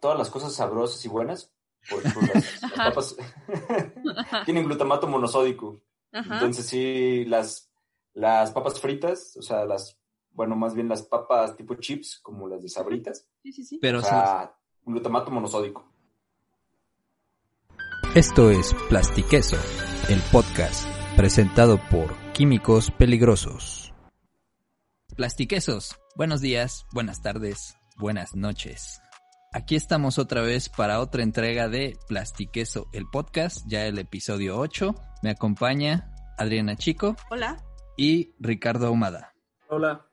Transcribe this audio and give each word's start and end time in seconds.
todas 0.00 0.18
las 0.18 0.30
cosas 0.30 0.52
sabrosas 0.54 1.04
y 1.04 1.08
buenas, 1.08 1.52
por 1.88 2.04
ejemplo, 2.04 2.22
las, 2.34 2.72
papas 2.72 3.16
tienen 4.44 4.64
glutamato 4.64 5.06
monosódico. 5.06 5.80
Entonces 6.12 6.66
sí, 6.66 7.24
las, 7.26 7.70
las 8.14 8.50
papas 8.50 8.80
fritas, 8.80 9.36
o 9.36 9.42
sea, 9.42 9.64
las, 9.64 9.96
bueno, 10.32 10.56
más 10.56 10.74
bien 10.74 10.88
las 10.88 11.02
papas 11.02 11.56
tipo 11.56 11.74
chips, 11.76 12.18
como 12.20 12.48
las 12.48 12.62
de 12.62 12.68
sabritas. 12.68 13.28
Sí, 13.42 13.52
sí, 13.52 13.64
sí. 13.64 13.78
Pero 13.80 14.00
o 14.00 14.02
sea, 14.02 14.52
glutamato 14.84 15.30
monosódico. 15.30 15.86
Esto 18.14 18.50
es 18.50 18.74
Plastiqueso, 18.88 19.56
el 20.08 20.20
podcast 20.32 20.88
presentado 21.16 21.78
por 21.90 22.16
Químicos 22.32 22.90
Peligrosos. 22.90 23.92
Plastiquesos, 25.14 25.96
buenos 26.16 26.40
días, 26.40 26.86
buenas 26.92 27.22
tardes, 27.22 27.76
buenas 27.98 28.34
noches. 28.34 28.99
Aquí 29.52 29.74
estamos 29.74 30.20
otra 30.20 30.42
vez 30.42 30.68
para 30.68 31.00
otra 31.00 31.24
entrega 31.24 31.68
de 31.68 31.98
Plastiqueso, 32.06 32.88
el 32.92 33.06
podcast, 33.10 33.66
ya 33.66 33.84
el 33.84 33.98
episodio 33.98 34.56
8. 34.56 34.94
Me 35.24 35.30
acompaña 35.30 36.14
Adriana 36.38 36.76
Chico. 36.76 37.16
Hola. 37.32 37.60
Y 37.96 38.32
Ricardo 38.38 38.86
Ahumada. 38.86 39.34
Hola. 39.68 40.06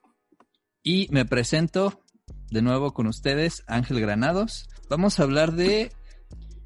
Y 0.82 1.08
me 1.12 1.24
presento 1.26 2.02
de 2.50 2.64
nuevo 2.64 2.96
con 2.96 3.06
ustedes, 3.06 3.64
Ángel 3.68 4.02
Granados. 4.02 4.70
Vamos 4.90 5.20
a 5.20 5.24
hablar 5.24 5.52
de... 5.52 5.92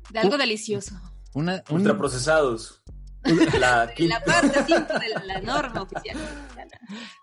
De 0.09 0.19
algo 0.19 0.37
delicioso. 0.37 0.95
Una, 1.33 1.63
Ultraprocesados. 1.69 2.81
La, 3.59 3.91
parte 4.25 4.63
5 4.65 4.99
de 4.99 5.25
la 5.25 5.41
norma 5.41 5.81
oficial. 5.83 6.17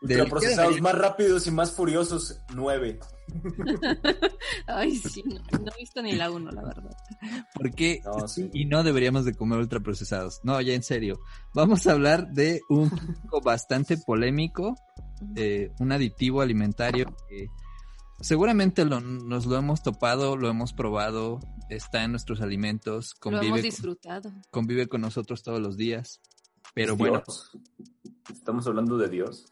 Ultraprocesados 0.02 0.80
más 0.80 0.94
rápidos 0.94 1.46
y 1.46 1.50
más 1.50 1.72
furiosos, 1.72 2.40
9. 2.54 2.98
Ay, 4.66 4.96
sí, 4.96 5.22
no, 5.24 5.36
he 5.50 5.78
visto 5.78 6.02
ni 6.02 6.12
la 6.12 6.30
1, 6.30 6.50
la 6.50 6.62
verdad. 6.62 6.96
¿Por 7.54 7.74
qué? 7.74 8.00
Y 8.52 8.64
no 8.64 8.82
deberíamos 8.82 9.24
de 9.24 9.34
comer 9.34 9.58
ultraprocesados. 9.58 10.40
No, 10.42 10.60
ya 10.60 10.74
en 10.74 10.82
serio. 10.82 11.20
Vamos 11.54 11.86
a 11.86 11.92
hablar 11.92 12.28
de 12.32 12.60
un 12.68 12.90
bastante 13.44 13.98
polémico, 13.98 14.76
eh, 15.36 15.72
un 15.78 15.92
aditivo 15.92 16.40
alimentario 16.40 17.14
que 17.28 17.48
seguramente 18.20 18.84
nos 18.84 19.46
lo 19.46 19.56
hemos 19.56 19.82
topado, 19.82 20.36
lo 20.36 20.48
hemos 20.48 20.72
probado, 20.72 21.40
está 21.68 22.04
en 22.04 22.12
nuestros 22.12 22.40
alimentos, 22.40 23.14
convive, 23.14 23.42
lo 23.42 23.48
hemos 23.48 23.62
disfrutado. 23.62 24.32
convive 24.50 24.88
con 24.88 25.00
nosotros 25.00 25.42
todos 25.42 25.60
los 25.60 25.76
días. 25.76 26.20
Pero 26.74 26.96
bueno. 26.96 27.22
Estamos 28.32 28.66
hablando 28.66 28.98
de 28.98 29.08
Dios. 29.08 29.46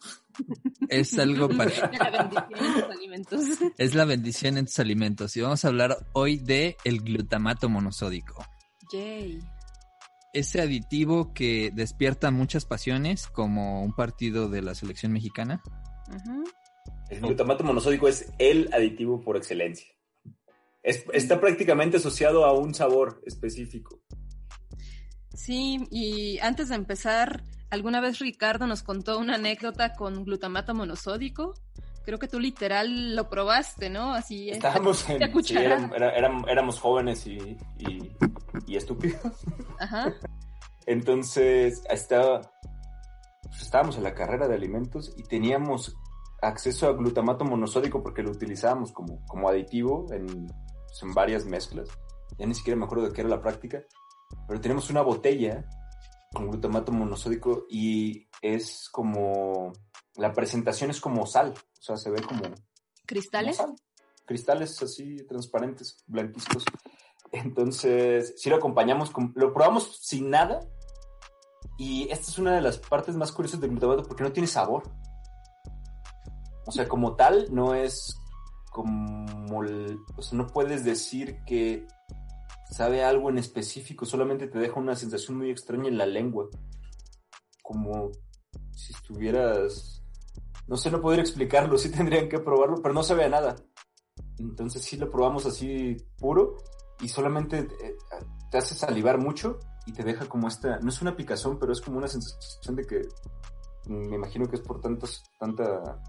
Es 0.88 1.18
algo 1.18 1.48
para... 1.56 1.70
la 1.70 2.10
bendición 2.10 2.64
en 2.64 2.74
tus 2.74 2.90
alimentos. 2.90 3.40
Es 3.78 3.94
la 3.94 4.04
bendición 4.04 4.58
en 4.58 4.66
tus 4.66 4.78
alimentos. 4.78 5.36
Y 5.36 5.40
vamos 5.40 5.64
a 5.64 5.68
hablar 5.68 5.96
hoy 6.12 6.38
de 6.38 6.76
el 6.84 7.00
glutamato 7.00 7.68
monosódico. 7.68 8.44
Yay. 8.92 9.40
Ese 10.32 10.60
aditivo 10.60 11.32
que 11.32 11.70
despierta 11.74 12.30
muchas 12.30 12.66
pasiones, 12.66 13.26
como 13.26 13.82
un 13.82 13.94
partido 13.94 14.48
de 14.48 14.60
la 14.60 14.74
selección 14.74 15.12
mexicana. 15.12 15.62
El 17.08 17.20
glutamato 17.20 17.64
monosódico 17.64 18.08
es 18.08 18.30
el 18.38 18.68
aditivo 18.72 19.22
por 19.22 19.36
excelencia. 19.36 19.88
está 20.82 21.40
prácticamente 21.40 21.96
asociado 21.96 22.44
a 22.44 22.52
un 22.52 22.74
sabor 22.74 23.22
específico. 23.24 24.02
Sí, 25.34 25.86
y 25.90 26.38
antes 26.38 26.68
de 26.68 26.74
empezar, 26.74 27.42
alguna 27.70 28.00
vez 28.00 28.18
Ricardo 28.18 28.66
nos 28.66 28.82
contó 28.82 29.18
una 29.18 29.34
anécdota 29.34 29.94
con 29.94 30.24
glutamato 30.24 30.74
monosódico. 30.74 31.54
Creo 32.04 32.18
que 32.18 32.28
tú 32.28 32.38
literal 32.38 33.16
lo 33.16 33.28
probaste, 33.28 33.90
¿no? 33.90 34.14
Así 34.14 34.50
Estábamos 34.50 35.08
en, 35.08 35.20
éramos, 35.22 36.78
jóvenes 36.78 37.26
y, 37.26 37.58
y, 37.78 38.76
estúpidos. 38.76 39.20
Ajá. 39.80 40.14
Entonces, 40.86 41.82
estaba, 41.90 42.42
pues, 43.42 43.62
estábamos 43.62 43.96
en 43.96 44.04
la 44.04 44.14
carrera 44.14 44.46
de 44.46 44.54
alimentos 44.54 45.12
y 45.16 45.24
teníamos 45.24 45.96
acceso 46.42 46.86
a 46.86 46.92
glutamato 46.92 47.44
monosódico 47.44 48.04
porque 48.04 48.22
lo 48.22 48.30
utilizábamos 48.30 48.92
como, 48.92 49.24
como 49.26 49.48
aditivo 49.48 50.06
en, 50.12 50.46
pues, 50.46 51.02
en 51.02 51.12
varias 51.12 51.44
mezclas. 51.44 51.88
Ya 52.38 52.46
ni 52.46 52.54
siquiera 52.54 52.78
me 52.78 52.84
acuerdo 52.84 53.08
de 53.08 53.12
qué 53.12 53.22
era 53.22 53.30
la 53.30 53.42
práctica 53.42 53.82
pero 54.46 54.60
tenemos 54.60 54.90
una 54.90 55.02
botella 55.02 55.64
con 56.32 56.50
glutamato 56.50 56.92
monosódico 56.92 57.66
y 57.68 58.28
es 58.42 58.88
como, 58.90 59.72
la 60.16 60.32
presentación 60.32 60.90
es 60.90 61.00
como 61.00 61.26
sal, 61.26 61.54
o 61.56 61.82
sea, 61.82 61.96
se 61.96 62.10
ve 62.10 62.22
como... 62.22 62.42
¿Cristales? 63.06 63.62
Cristales 64.24 64.82
así 64.82 65.24
transparentes, 65.28 66.02
blanquiscos. 66.06 66.64
Entonces, 67.32 68.34
si 68.36 68.50
lo 68.50 68.56
acompañamos, 68.56 69.10
con, 69.10 69.32
lo 69.36 69.52
probamos 69.52 69.98
sin 70.02 70.30
nada 70.30 70.60
y 71.78 72.08
esta 72.10 72.30
es 72.30 72.38
una 72.38 72.54
de 72.54 72.60
las 72.60 72.78
partes 72.78 73.16
más 73.16 73.32
curiosas 73.32 73.60
del 73.60 73.70
glutamato 73.70 74.02
porque 74.04 74.24
no 74.24 74.32
tiene 74.32 74.46
sabor. 74.46 74.84
O 76.66 76.72
sea, 76.72 76.88
como 76.88 77.14
tal, 77.14 77.46
no 77.54 77.74
es 77.74 78.16
como... 78.70 79.60
o 80.16 80.22
sea, 80.22 80.36
no 80.36 80.46
puedes 80.48 80.84
decir 80.84 81.44
que 81.46 81.86
sabe 82.70 83.04
algo 83.04 83.30
en 83.30 83.38
específico, 83.38 84.04
solamente 84.04 84.48
te 84.48 84.58
deja 84.58 84.80
una 84.80 84.96
sensación 84.96 85.38
muy 85.38 85.50
extraña 85.50 85.88
en 85.88 85.98
la 85.98 86.06
lengua. 86.06 86.48
Como 87.62 88.12
si 88.72 88.92
estuvieras... 88.92 90.02
No 90.66 90.76
sé, 90.76 90.90
no 90.90 91.00
poder 91.00 91.20
explicarlo, 91.20 91.78
sí 91.78 91.90
tendrían 91.90 92.28
que 92.28 92.40
probarlo, 92.40 92.82
pero 92.82 92.92
no 92.92 93.02
sabe 93.02 93.24
a 93.24 93.28
nada. 93.28 93.56
Entonces 94.38 94.82
sí 94.82 94.96
lo 94.96 95.10
probamos 95.10 95.46
así 95.46 95.96
puro 96.18 96.56
y 97.00 97.08
solamente 97.08 97.58
eh, 97.58 97.96
te 98.50 98.58
hace 98.58 98.74
salivar 98.74 99.18
mucho 99.18 99.58
y 99.86 99.92
te 99.92 100.02
deja 100.02 100.26
como 100.26 100.48
esta, 100.48 100.78
no 100.80 100.88
es 100.88 101.00
una 101.00 101.16
picazón, 101.16 101.58
pero 101.58 101.72
es 101.72 101.80
como 101.80 101.98
una 101.98 102.08
sensación 102.08 102.74
de 102.74 102.84
que 102.84 103.02
me 103.88 104.16
imagino 104.16 104.48
que 104.48 104.56
es 104.56 104.62
por 104.62 104.80
tantos, 104.80 105.22
tanta 105.38 106.00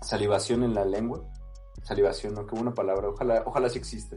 salivación 0.00 0.62
en 0.62 0.74
la 0.74 0.84
lengua 0.84 1.28
Salivación, 1.82 2.34
¿no? 2.34 2.46
Qué 2.46 2.54
buena 2.54 2.72
palabra. 2.72 3.08
Ojalá, 3.08 3.42
ojalá 3.46 3.68
sí 3.68 3.78
existe. 3.78 4.16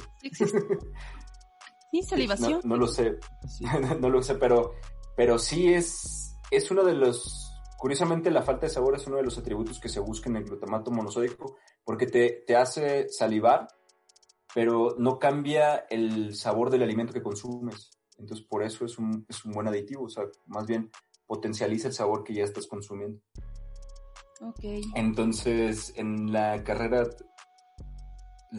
Sí, 1.92 2.02
salivación. 2.08 2.62
No, 2.64 2.78
lo 2.78 2.88
sé. 2.88 3.18
no 4.00 4.10
lo 4.10 4.22
sé, 4.22 4.36
pero, 4.36 4.74
pero 5.16 5.38
sí 5.40 5.74
es, 5.74 6.38
es 6.52 6.72
uno 6.72 6.84
de 6.84 6.94
los. 6.94 7.44
Curiosamente, 7.78 8.32
la 8.32 8.42
falta 8.42 8.66
de 8.66 8.74
sabor 8.74 8.96
es 8.96 9.06
uno 9.08 9.18
de 9.18 9.24
los 9.24 9.38
atributos 9.38 9.80
que 9.80 9.90
se 9.90 10.00
busca 10.00 10.30
en 10.30 10.38
el 10.38 10.46
glutamato 10.46 10.92
monosódico 10.92 11.58
porque 11.84 12.08
te, 12.08 12.44
te 12.46 12.56
hace 12.56 13.08
salivar, 13.10 13.68
pero 14.54 14.96
no 14.98 15.20
cambia 15.20 15.86
el 15.90 16.36
sabor 16.36 16.70
del 16.70 16.84
alimento 16.84 17.14
que 17.14 17.22
consumes. 17.22 17.92
Entonces, 18.18 18.46
por 18.46 18.64
eso 18.64 18.86
es 18.86 18.98
un, 18.98 19.26
es 19.30 19.46
un 19.46 19.52
buen 19.52 19.68
aditivo. 19.68 20.06
O 20.06 20.10
sea, 20.10 20.24
más 20.48 20.66
bien 20.66 20.90
potencializa 21.28 21.90
el 21.90 21.94
sabor 21.94 22.24
que 22.24 22.34
ya 22.34 22.44
estás 22.44 22.68
consumiendo. 22.68 23.20
Ok. 24.42 24.60
Entonces, 24.96 25.94
en 25.96 26.32
la 26.32 26.64
carrera 26.64 27.08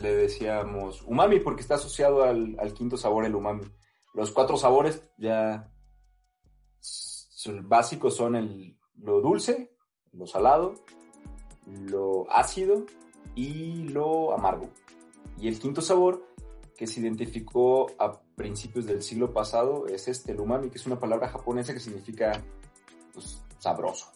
le 0.00 0.14
decíamos 0.14 1.02
umami 1.02 1.40
porque 1.40 1.62
está 1.62 1.74
asociado 1.74 2.24
al, 2.24 2.72
quinto 2.74 2.96
sabor, 2.96 3.24
el 3.24 3.34
umami. 3.34 3.64
Los 4.14 4.30
cuatro 4.30 4.56
sabores 4.56 5.02
ya 5.18 5.70
básicos 7.62 8.16
son 8.16 8.36
el, 8.36 8.78
lo 8.96 9.20
dulce, 9.20 9.72
lo 10.12 10.26
salado, 10.26 10.74
lo 11.66 12.30
ácido 12.30 12.84
y 13.34 13.88
lo 13.88 14.32
amargo. 14.32 14.70
Y 15.38 15.48
el 15.48 15.58
quinto 15.58 15.80
sabor 15.80 16.26
que 16.76 16.86
se 16.86 17.00
identificó 17.00 17.90
a 17.98 18.20
principios 18.36 18.86
del 18.86 19.02
siglo 19.02 19.32
pasado 19.32 19.86
es 19.86 20.08
este, 20.08 20.32
el 20.32 20.40
umami, 20.40 20.70
que 20.70 20.78
es 20.78 20.86
una 20.86 20.98
palabra 20.98 21.28
japonesa 21.28 21.74
que 21.74 21.80
significa 21.80 22.42
pues, 23.12 23.42
sabroso. 23.58 24.12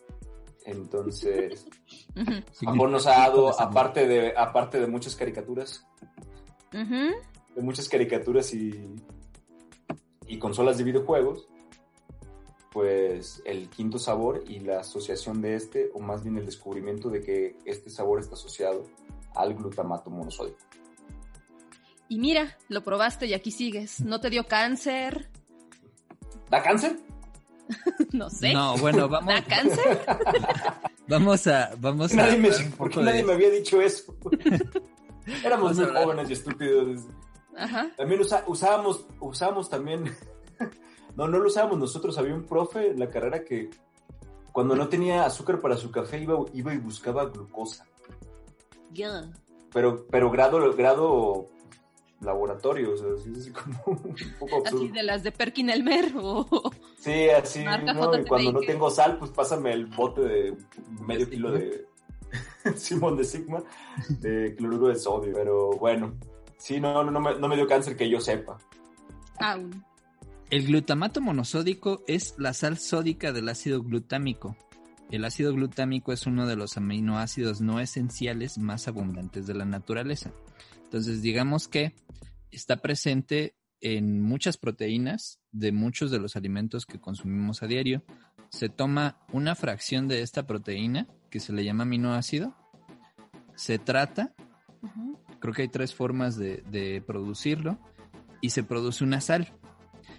Entonces, 0.64 1.66
Japón 2.60 2.92
nos 2.92 3.06
ha 3.06 3.18
dado, 3.18 3.60
aparte 3.60 4.06
de, 4.06 4.34
aparte 4.36 4.80
de 4.80 4.86
muchas 4.86 5.16
caricaturas, 5.16 5.86
de 6.72 7.62
muchas 7.62 7.88
caricaturas 7.88 8.54
y, 8.54 8.94
y 10.26 10.38
consolas 10.38 10.78
de 10.78 10.84
videojuegos, 10.84 11.48
pues 12.72 13.42
el 13.44 13.68
quinto 13.68 13.98
sabor 13.98 14.44
y 14.48 14.60
la 14.60 14.80
asociación 14.80 15.42
de 15.42 15.54
este, 15.56 15.90
o 15.94 16.00
más 16.00 16.22
bien 16.22 16.38
el 16.38 16.46
descubrimiento 16.46 17.10
de 17.10 17.20
que 17.20 17.56
este 17.66 17.90
sabor 17.90 18.20
está 18.20 18.34
asociado 18.34 18.84
al 19.34 19.54
glutamato 19.54 20.10
monosódico. 20.10 20.58
Y 22.08 22.18
mira, 22.18 22.58
lo 22.68 22.82
probaste 22.82 23.26
y 23.26 23.34
aquí 23.34 23.50
sigues. 23.50 24.00
No 24.00 24.20
te 24.20 24.28
dio 24.28 24.46
cáncer. 24.46 25.30
¿Da 26.50 26.62
cáncer? 26.62 26.98
no 28.12 28.30
sé. 28.30 28.52
No, 28.52 28.76
bueno, 28.78 29.08
vamos. 29.08 29.34
¿Da 29.34 29.44
cáncer? 29.44 30.00
vamos 31.08 31.46
a. 31.46 31.70
Vamos 31.78 32.12
nadie 32.14 32.34
a 32.34 32.38
me, 32.38 32.50
¿Por 32.76 32.90
qué 32.90 33.00
nadie 33.02 33.18
de- 33.18 33.24
me 33.24 33.32
había 33.32 33.50
dicho 33.50 33.80
eso? 33.80 34.14
Éramos 35.44 35.76
muy 35.76 35.86
jóvenes 35.86 36.30
y 36.30 36.32
estúpidos. 36.32 37.02
Ajá. 37.56 37.90
También 37.96 38.20
usa- 38.20 38.44
usábamos, 38.46 39.06
usábamos 39.20 39.68
también. 39.70 40.04
no, 41.16 41.28
no 41.28 41.38
lo 41.38 41.46
usábamos 41.46 41.78
nosotros. 41.78 42.18
Había 42.18 42.34
un 42.34 42.44
profe 42.44 42.88
en 42.88 42.98
la 42.98 43.08
carrera 43.08 43.44
que 43.44 43.70
cuando 44.52 44.74
no 44.76 44.88
tenía 44.88 45.24
azúcar 45.24 45.60
para 45.60 45.76
su 45.76 45.90
café 45.90 46.18
iba, 46.20 46.36
iba 46.54 46.74
y 46.74 46.78
buscaba 46.78 47.26
glucosa. 47.26 47.86
Ya. 48.90 49.30
Pero, 49.72 50.06
pero 50.10 50.30
grado, 50.30 50.72
grado 50.74 51.48
laboratorio, 52.24 52.92
o 52.92 52.96
sea, 52.96 53.08
sí, 53.22 53.30
es 53.32 53.38
así 53.38 53.50
como 53.52 53.80
un 53.86 54.14
poco 54.38 54.56
absurdo. 54.58 54.84
Así 54.84 54.88
de 54.88 55.02
las 55.02 55.22
de 55.22 55.32
Perkin 55.32 55.70
Elmer 55.70 56.12
o... 56.16 56.72
Sí, 56.98 57.28
así, 57.30 57.64
Marca 57.64 57.92
¿no? 57.92 58.18
Y 58.18 58.24
cuando 58.24 58.52
no 58.52 58.60
tengo 58.60 58.90
sal, 58.90 59.18
pues 59.18 59.30
pásame 59.30 59.72
el 59.72 59.86
bote 59.86 60.22
de 60.22 60.56
medio 61.00 61.26
¿De 61.26 61.30
kilo 61.30 61.52
de 61.52 61.86
Simón 62.76 63.16
de 63.16 63.24
Sigma, 63.24 63.62
de 64.08 64.54
cloruro 64.56 64.88
de 64.88 64.96
sodio. 64.96 65.32
Pero 65.34 65.70
bueno, 65.70 66.14
sí, 66.58 66.80
no, 66.80 67.02
no, 67.04 67.10
no, 67.10 67.20
me, 67.20 67.38
no 67.38 67.48
me 67.48 67.56
dio 67.56 67.66
cáncer 67.66 67.96
que 67.96 68.08
yo 68.08 68.20
sepa. 68.20 68.58
Aún. 69.38 69.84
El 70.50 70.66
glutamato 70.66 71.20
monosódico 71.20 72.02
es 72.06 72.34
la 72.36 72.52
sal 72.52 72.78
sódica 72.78 73.32
del 73.32 73.48
ácido 73.48 73.82
glutámico. 73.82 74.56
El 75.10 75.24
ácido 75.24 75.52
glutámico 75.52 76.12
es 76.12 76.26
uno 76.26 76.46
de 76.46 76.56
los 76.56 76.76
aminoácidos 76.76 77.60
no 77.60 77.80
esenciales 77.80 78.58
más 78.58 78.88
abundantes 78.88 79.46
de 79.46 79.54
la 79.54 79.64
naturaleza. 79.64 80.30
Entonces, 80.92 81.22
digamos 81.22 81.68
que 81.68 81.94
está 82.50 82.76
presente 82.76 83.56
en 83.80 84.20
muchas 84.20 84.58
proteínas 84.58 85.40
de 85.50 85.72
muchos 85.72 86.10
de 86.10 86.18
los 86.18 86.36
alimentos 86.36 86.84
que 86.84 87.00
consumimos 87.00 87.62
a 87.62 87.66
diario. 87.66 88.04
Se 88.50 88.68
toma 88.68 89.18
una 89.32 89.54
fracción 89.54 90.06
de 90.06 90.20
esta 90.20 90.46
proteína, 90.46 91.08
que 91.30 91.40
se 91.40 91.54
le 91.54 91.64
llama 91.64 91.84
aminoácido, 91.84 92.54
se 93.56 93.78
trata, 93.78 94.34
creo 95.40 95.54
que 95.54 95.62
hay 95.62 95.68
tres 95.68 95.94
formas 95.94 96.36
de, 96.36 96.62
de 96.70 97.00
producirlo, 97.00 97.80
y 98.42 98.50
se 98.50 98.62
produce 98.62 99.02
una 99.02 99.22
sal. 99.22 99.50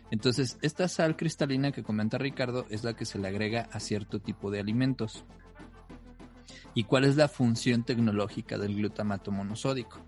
Entonces, 0.09 0.57
esta 0.63 0.87
sal 0.87 1.15
cristalina 1.15 1.71
que 1.71 1.83
comenta 1.83 2.17
Ricardo 2.17 2.65
es 2.71 2.83
la 2.83 2.95
que 2.95 3.05
se 3.05 3.19
le 3.19 3.27
agrega 3.27 3.69
a 3.71 3.79
cierto 3.79 4.21
tipo 4.21 4.49
de 4.49 4.59
alimentos. 4.59 5.23
¿Y 6.73 6.85
cuál 6.85 7.03
es 7.03 7.15
la 7.15 7.27
función 7.27 7.83
tecnológica 7.83 8.57
del 8.57 8.73
glutamato 8.73 9.29
monosódico? 9.29 10.03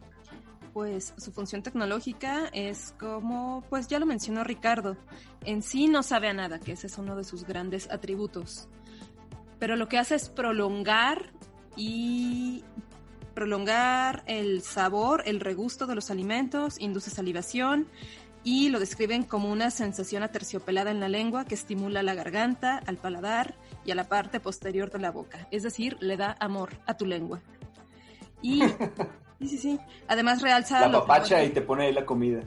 Pues 0.76 1.14
su 1.16 1.32
función 1.32 1.64
tecnológica 1.64 2.50
es 2.52 2.94
como, 3.00 3.64
pues 3.70 3.88
ya 3.88 3.98
lo 3.98 4.06
mencionó 4.06 4.44
Ricardo, 4.44 4.98
en 5.46 5.62
sí 5.62 5.88
no 5.88 6.04
sabe 6.04 6.28
a 6.28 6.34
nada, 6.34 6.60
que 6.60 6.74
ese 6.74 6.88
es 6.88 6.98
uno 6.98 7.16
de 7.16 7.24
sus 7.24 7.46
grandes 7.46 7.90
atributos. 7.90 8.68
Pero 9.58 9.78
lo 9.78 9.88
que 9.88 9.98
hace 9.98 10.16
es 10.16 10.28
prolongar 10.28 11.32
y 11.78 12.66
prolongar 13.34 14.26
el 14.28 14.64
sabor, 14.64 15.24
el 15.26 15.40
regusto 15.40 15.88
de 15.88 15.96
los 15.96 16.12
alimentos, 16.12 16.78
induce 16.78 17.10
salivación 17.10 17.88
y 18.44 18.68
lo 18.68 18.82
describen 18.82 19.24
como 19.24 19.50
una 19.50 19.72
sensación 19.72 20.24
aterciopelada 20.24 20.92
en 20.92 21.00
la 21.00 21.08
lengua 21.08 21.46
que 21.46 21.56
estimula 21.56 22.04
la 22.04 22.16
garganta, 22.16 22.82
al 22.86 22.98
paladar 22.98 23.56
y 23.86 23.92
a 23.92 23.96
la 23.96 24.10
parte 24.10 24.42
posterior 24.42 24.92
de 24.92 25.00
la 25.00 25.12
boca. 25.12 25.48
Es 25.52 25.64
decir, 25.64 25.96
le 26.02 26.18
da 26.18 26.36
amor 26.42 26.72
a 26.86 26.98
tu 26.98 27.06
lengua. 27.06 27.40
Y 28.42 28.62
sí, 29.48 29.58
sí, 29.58 29.58
sí. 29.58 29.80
Además 30.08 30.42
realza 30.42 30.82
La 30.88 31.00
papacha 31.00 31.44
y 31.44 31.50
te 31.50 31.62
pone 31.62 31.86
ahí 31.86 31.94
la 31.94 32.06
comida. 32.06 32.42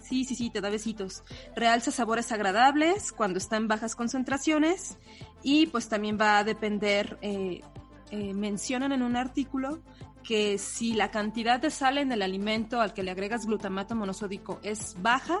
Sí, 0.00 0.24
sí, 0.24 0.34
sí, 0.34 0.50
te 0.50 0.60
da 0.60 0.68
besitos. 0.68 1.22
Realza 1.56 1.90
sabores 1.90 2.30
agradables 2.30 3.10
cuando 3.12 3.38
está 3.38 3.56
en 3.56 3.68
bajas 3.68 3.96
concentraciones 3.96 4.98
y 5.42 5.66
pues 5.66 5.88
también 5.88 6.18
va 6.20 6.38
a 6.38 6.44
depender, 6.44 7.18
eh, 7.22 7.62
eh, 8.10 8.34
mencionan 8.34 8.92
en 8.92 9.02
un 9.02 9.16
artículo 9.16 9.80
que 10.22 10.58
si 10.58 10.92
la 10.94 11.10
cantidad 11.10 11.58
de 11.60 11.70
sal 11.70 11.98
en 11.98 12.12
el 12.12 12.22
alimento 12.22 12.80
al 12.80 12.92
que 12.92 13.02
le 13.02 13.10
agregas 13.10 13.46
glutamato 13.46 13.94
monosódico 13.94 14.58
es 14.62 14.96
baja, 15.00 15.38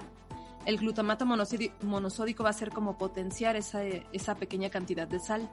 el 0.66 0.78
glutamato 0.78 1.26
monosódi- 1.26 1.72
monosódico 1.82 2.42
va 2.42 2.50
a 2.50 2.54
ser 2.54 2.70
como 2.70 2.96
potenciar 2.96 3.56
esa, 3.56 3.82
esa 3.84 4.34
pequeña 4.34 4.70
cantidad 4.70 5.06
de 5.06 5.20
sal. 5.20 5.48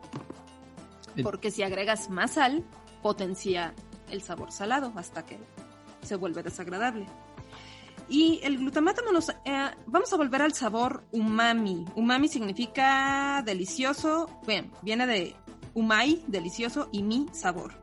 Porque 1.22 1.52
si 1.52 1.63
agregas 1.63 2.10
más 2.10 2.31
sal, 2.31 2.63
potencia 3.02 3.74
el 4.12 4.22
sabor 4.22 4.52
salado 4.52 4.94
hasta 4.96 5.25
que 5.25 5.40
se 6.02 6.16
vuelve 6.16 6.44
desagradable. 6.44 7.06
Y 8.10 8.42
el 8.44 8.58
glutamato 8.58 9.02
eh, 9.46 9.72
vamos 9.88 10.12
a 10.12 10.18
volver 10.18 10.42
al 10.42 10.54
sabor 10.54 11.04
umami. 11.12 11.86
Umami 11.96 12.28
significa 12.28 13.42
delicioso. 13.46 14.30
Bien, 14.46 14.72
viene 14.81 15.08
de 15.08 15.36
umai, 15.74 16.22
delicioso, 16.28 16.90
y 16.92 17.04
mi, 17.04 17.28
sabor. 17.31 17.74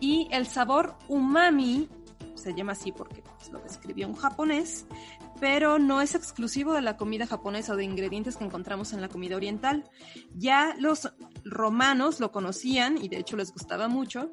Y 0.00 0.28
el 0.30 0.46
sabor 0.46 0.96
umami 1.08 1.88
se 2.34 2.54
llama 2.54 2.72
así 2.72 2.92
porque 2.92 3.22
pues, 3.22 3.50
lo 3.50 3.58
describió 3.60 4.06
un 4.06 4.14
japonés, 4.14 4.86
pero 5.40 5.78
no 5.78 6.00
es 6.00 6.14
exclusivo 6.14 6.74
de 6.74 6.82
la 6.82 6.96
comida 6.96 7.26
japonesa 7.26 7.72
o 7.72 7.76
de 7.76 7.84
ingredientes 7.84 8.36
que 8.36 8.44
encontramos 8.44 8.92
en 8.92 9.00
la 9.00 9.08
comida 9.08 9.36
oriental. 9.36 9.84
Ya 10.34 10.74
los 10.78 11.12
romanos 11.44 12.20
lo 12.20 12.32
conocían 12.32 12.98
y 12.98 13.08
de 13.08 13.18
hecho 13.18 13.36
les 13.36 13.52
gustaba 13.52 13.88
mucho. 13.88 14.30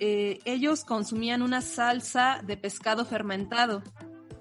Eh, 0.00 0.40
ellos 0.44 0.84
consumían 0.84 1.42
una 1.42 1.60
salsa 1.60 2.40
de 2.44 2.56
pescado 2.56 3.04
fermentado, 3.04 3.82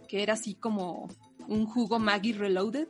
que 0.08 0.24
era 0.24 0.34
así 0.34 0.56
como 0.56 1.10
un 1.48 1.66
jugo 1.66 2.00
Maggi 2.00 2.34
Reloaded. 2.34 2.88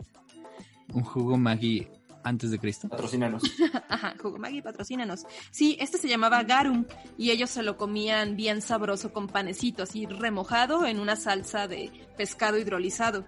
Un 0.93 1.03
jugo 1.03 1.37
Maggi 1.37 1.87
antes 2.23 2.51
de 2.51 2.59
Cristo. 2.59 2.87
Patrocínanos. 2.87 3.43
Ajá, 3.89 4.15
jugo 4.21 4.37
Maggi, 4.37 4.61
patrocínanos. 4.61 5.25
Sí, 5.51 5.77
este 5.79 5.97
se 5.97 6.07
llamaba 6.07 6.43
garum 6.43 6.85
y 7.17 7.31
ellos 7.31 7.49
se 7.49 7.63
lo 7.63 7.77
comían 7.77 8.35
bien 8.35 8.61
sabroso 8.61 9.11
con 9.11 9.27
panecito, 9.27 9.83
así 9.83 10.05
remojado 10.05 10.85
en 10.85 10.99
una 10.99 11.15
salsa 11.15 11.67
de 11.67 11.91
pescado 12.17 12.57
hidrolizado. 12.57 13.25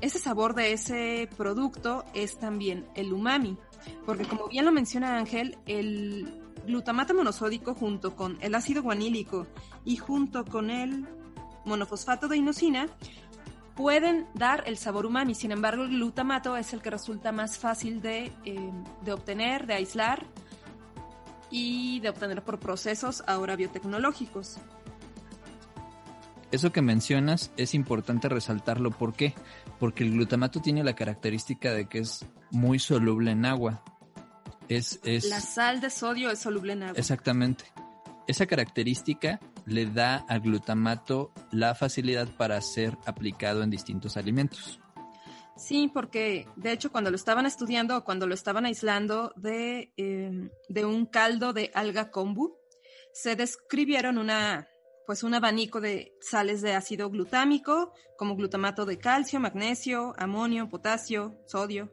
Ese 0.00 0.18
sabor 0.18 0.54
de 0.54 0.72
ese 0.72 1.28
producto 1.36 2.04
es 2.14 2.38
también 2.38 2.86
el 2.94 3.12
umami, 3.12 3.58
porque 4.06 4.24
como 4.24 4.48
bien 4.48 4.64
lo 4.64 4.72
menciona 4.72 5.18
Ángel, 5.18 5.58
el 5.66 6.40
glutamato 6.66 7.14
monosódico 7.14 7.74
junto 7.74 8.16
con 8.16 8.38
el 8.40 8.54
ácido 8.54 8.82
guanílico 8.82 9.46
y 9.84 9.96
junto 9.96 10.44
con 10.44 10.70
el 10.70 11.06
monofosfato 11.64 12.28
de 12.28 12.36
inosina 12.36 12.88
pueden 13.74 14.26
dar 14.34 14.64
el 14.66 14.76
sabor 14.76 15.06
umami. 15.06 15.34
Sin 15.34 15.52
embargo, 15.52 15.84
el 15.84 15.90
glutamato 15.90 16.56
es 16.56 16.72
el 16.72 16.82
que 16.82 16.90
resulta 16.90 17.32
más 17.32 17.58
fácil 17.58 18.02
de, 18.02 18.32
eh, 18.44 18.70
de 19.04 19.12
obtener, 19.12 19.66
de 19.66 19.74
aislar 19.74 20.26
y 21.50 22.00
de 22.00 22.10
obtener 22.10 22.42
por 22.42 22.58
procesos 22.58 23.22
ahora 23.26 23.56
biotecnológicos. 23.56 24.58
Eso 26.50 26.72
que 26.72 26.82
mencionas 26.82 27.52
es 27.56 27.74
importante 27.74 28.28
resaltarlo. 28.28 28.90
¿Por 28.90 29.14
qué? 29.14 29.34
Porque 29.78 30.04
el 30.04 30.12
glutamato 30.12 30.60
tiene 30.60 30.82
la 30.82 30.94
característica 30.94 31.72
de 31.72 31.86
que 31.86 32.00
es 32.00 32.26
muy 32.50 32.78
soluble 32.78 33.30
en 33.30 33.46
agua. 33.46 33.82
Es, 34.70 35.00
es 35.04 35.28
La 35.28 35.40
sal 35.40 35.80
de 35.80 35.90
sodio 35.90 36.30
es 36.30 36.38
soluble 36.38 36.72
en 36.74 36.84
agua. 36.84 36.98
exactamente. 36.98 37.64
Esa 38.26 38.46
característica 38.46 39.40
le 39.66 39.86
da 39.86 40.16
al 40.28 40.40
glutamato 40.40 41.32
la 41.50 41.74
facilidad 41.74 42.28
para 42.36 42.60
ser 42.60 42.96
aplicado 43.04 43.62
en 43.64 43.70
distintos 43.70 44.16
alimentos. 44.16 44.80
Sí, 45.56 45.90
porque 45.92 46.46
de 46.56 46.72
hecho 46.72 46.92
cuando 46.92 47.10
lo 47.10 47.16
estaban 47.16 47.44
estudiando 47.44 47.96
o 47.96 48.04
cuando 48.04 48.26
lo 48.26 48.34
estaban 48.34 48.64
aislando 48.64 49.32
de, 49.36 49.92
eh, 49.96 50.50
de 50.68 50.84
un 50.84 51.06
caldo 51.06 51.52
de 51.52 51.72
alga 51.74 52.10
kombu, 52.10 52.56
se 53.12 53.34
describieron 53.34 54.16
una, 54.16 54.68
pues 55.06 55.24
un 55.24 55.34
abanico 55.34 55.80
de 55.80 56.12
sales 56.20 56.62
de 56.62 56.74
ácido 56.74 57.10
glutámico, 57.10 57.92
como 58.16 58.36
glutamato 58.36 58.86
de 58.86 58.98
calcio, 58.98 59.40
magnesio, 59.40 60.14
amonio, 60.16 60.68
potasio, 60.68 61.34
sodio. 61.46 61.92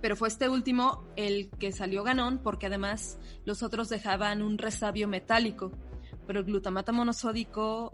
Pero 0.00 0.16
fue 0.16 0.28
este 0.28 0.48
último 0.48 1.04
el 1.16 1.50
que 1.58 1.72
salió 1.72 2.04
ganón 2.04 2.38
porque 2.38 2.66
además 2.66 3.18
los 3.44 3.62
otros 3.62 3.88
dejaban 3.88 4.42
un 4.42 4.58
resabio 4.58 5.08
metálico. 5.08 5.72
Pero 6.26 6.40
el 6.40 6.44
glutamato 6.44 6.92
monosódico, 6.92 7.90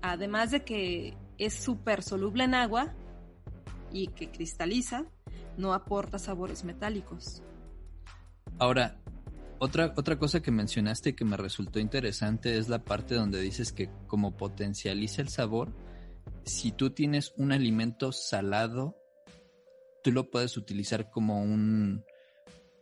además 0.00 0.50
de 0.50 0.64
que 0.64 1.16
es 1.38 1.54
súper 1.54 2.02
soluble 2.02 2.44
en 2.44 2.54
agua, 2.54 2.94
y 3.92 4.08
que 4.08 4.30
cristaliza, 4.30 5.04
no 5.56 5.74
aporta 5.74 6.18
sabores 6.18 6.64
metálicos. 6.64 7.42
Ahora, 8.58 9.00
otra, 9.58 9.92
otra 9.96 10.18
cosa 10.18 10.40
que 10.40 10.50
mencionaste 10.50 11.14
que 11.14 11.24
me 11.24 11.36
resultó 11.36 11.78
interesante 11.78 12.58
es 12.58 12.68
la 12.68 12.84
parte 12.84 13.14
donde 13.14 13.40
dices 13.40 13.72
que 13.72 13.90
como 14.06 14.36
potencializa 14.36 15.22
el 15.22 15.28
sabor, 15.28 15.72
si 16.44 16.72
tú 16.72 16.90
tienes 16.90 17.32
un 17.36 17.52
alimento 17.52 18.12
salado, 18.12 18.96
tú 20.02 20.12
lo 20.12 20.30
puedes 20.30 20.56
utilizar 20.56 21.10
como 21.10 21.42
un, 21.42 22.04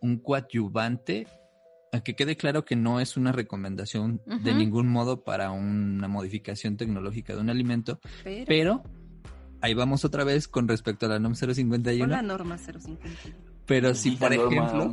un 0.01 0.19
coadyuvante 0.19 1.27
a 1.93 2.01
que 2.01 2.15
quede 2.15 2.37
claro 2.37 2.65
que 2.65 2.77
no 2.77 3.01
es 3.01 3.17
una 3.17 3.33
recomendación 3.33 4.23
de 4.45 4.55
ningún 4.55 4.89
modo 4.89 5.25
para 5.25 5.51
una 5.51 6.07
modificación 6.07 6.77
tecnológica 6.77 7.35
de 7.35 7.41
un 7.41 7.51
alimento, 7.51 7.99
Pero, 8.23 8.45
pero 8.47 8.83
ahí 9.61 9.75
vamos 9.75 10.05
otra 10.05 10.23
vez 10.23 10.47
con 10.47 10.69
respecto 10.69 11.07
a 11.07 11.09
la 11.09 11.19
NOM 11.19 11.35
con 11.35 11.55
051, 11.55 12.07
la 12.07 12.23
norma 12.23 12.59
051. 12.59 12.99
pero 13.67 13.95
si 13.95 14.13
por 14.13 14.33
norma, 14.33 14.93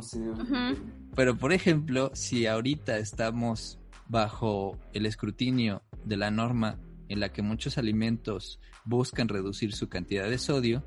pero 1.14 1.36
por 1.36 1.52
ejemplo, 1.52 2.10
si 2.14 2.46
ahorita 2.46 2.98
estamos 2.98 3.78
bajo 4.08 4.76
el 4.92 5.06
escrutinio 5.06 5.82
de 6.04 6.16
la 6.16 6.30
norma 6.30 6.80
en 7.08 7.20
la 7.20 7.32
que 7.32 7.42
muchos 7.42 7.78
alimentos 7.78 8.60
buscan 8.84 9.28
reducir 9.28 9.72
su 9.72 9.88
cantidad 9.88 10.28
de 10.28 10.38
sodio. 10.38 10.84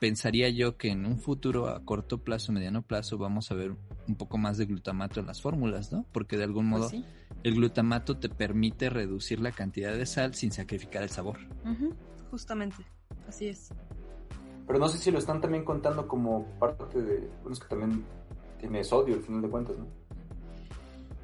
Pensaría 0.00 0.48
yo 0.50 0.76
que 0.76 0.90
en 0.90 1.06
un 1.06 1.18
futuro 1.18 1.68
a 1.68 1.84
corto 1.84 2.18
plazo, 2.18 2.52
mediano 2.52 2.82
plazo, 2.82 3.18
vamos 3.18 3.50
a 3.50 3.54
ver 3.54 3.74
un 4.08 4.16
poco 4.16 4.38
más 4.38 4.58
de 4.58 4.66
glutamato 4.66 5.20
en 5.20 5.26
las 5.26 5.40
fórmulas, 5.40 5.92
¿no? 5.92 6.06
Porque 6.12 6.36
de 6.36 6.44
algún 6.44 6.70
Pues 6.70 6.80
modo 6.80 6.90
sí. 6.90 7.04
el 7.42 7.54
glutamato 7.54 8.18
te 8.18 8.28
permite 8.28 8.90
reducir 8.90 9.40
la 9.40 9.52
cantidad 9.52 9.92
de 9.94 10.06
sal 10.06 10.34
sin 10.34 10.52
sacrificar 10.52 11.02
el 11.02 11.10
sabor. 11.10 11.38
Justamente, 12.30 12.84
así 13.28 13.48
es. 13.48 13.70
Pero 14.66 14.78
no 14.78 14.88
sé 14.88 14.98
si 14.98 15.10
lo 15.10 15.18
están 15.18 15.40
también 15.40 15.64
contando 15.64 16.08
como 16.08 16.44
parte 16.58 17.00
de. 17.00 17.28
Bueno, 17.40 17.52
es 17.52 17.60
que 17.60 17.68
también 17.68 18.04
tiene 18.58 18.82
sodio 18.82 19.14
al 19.14 19.22
final 19.22 19.42
de 19.42 19.48
cuentas, 19.48 19.78
¿no? 19.78 19.86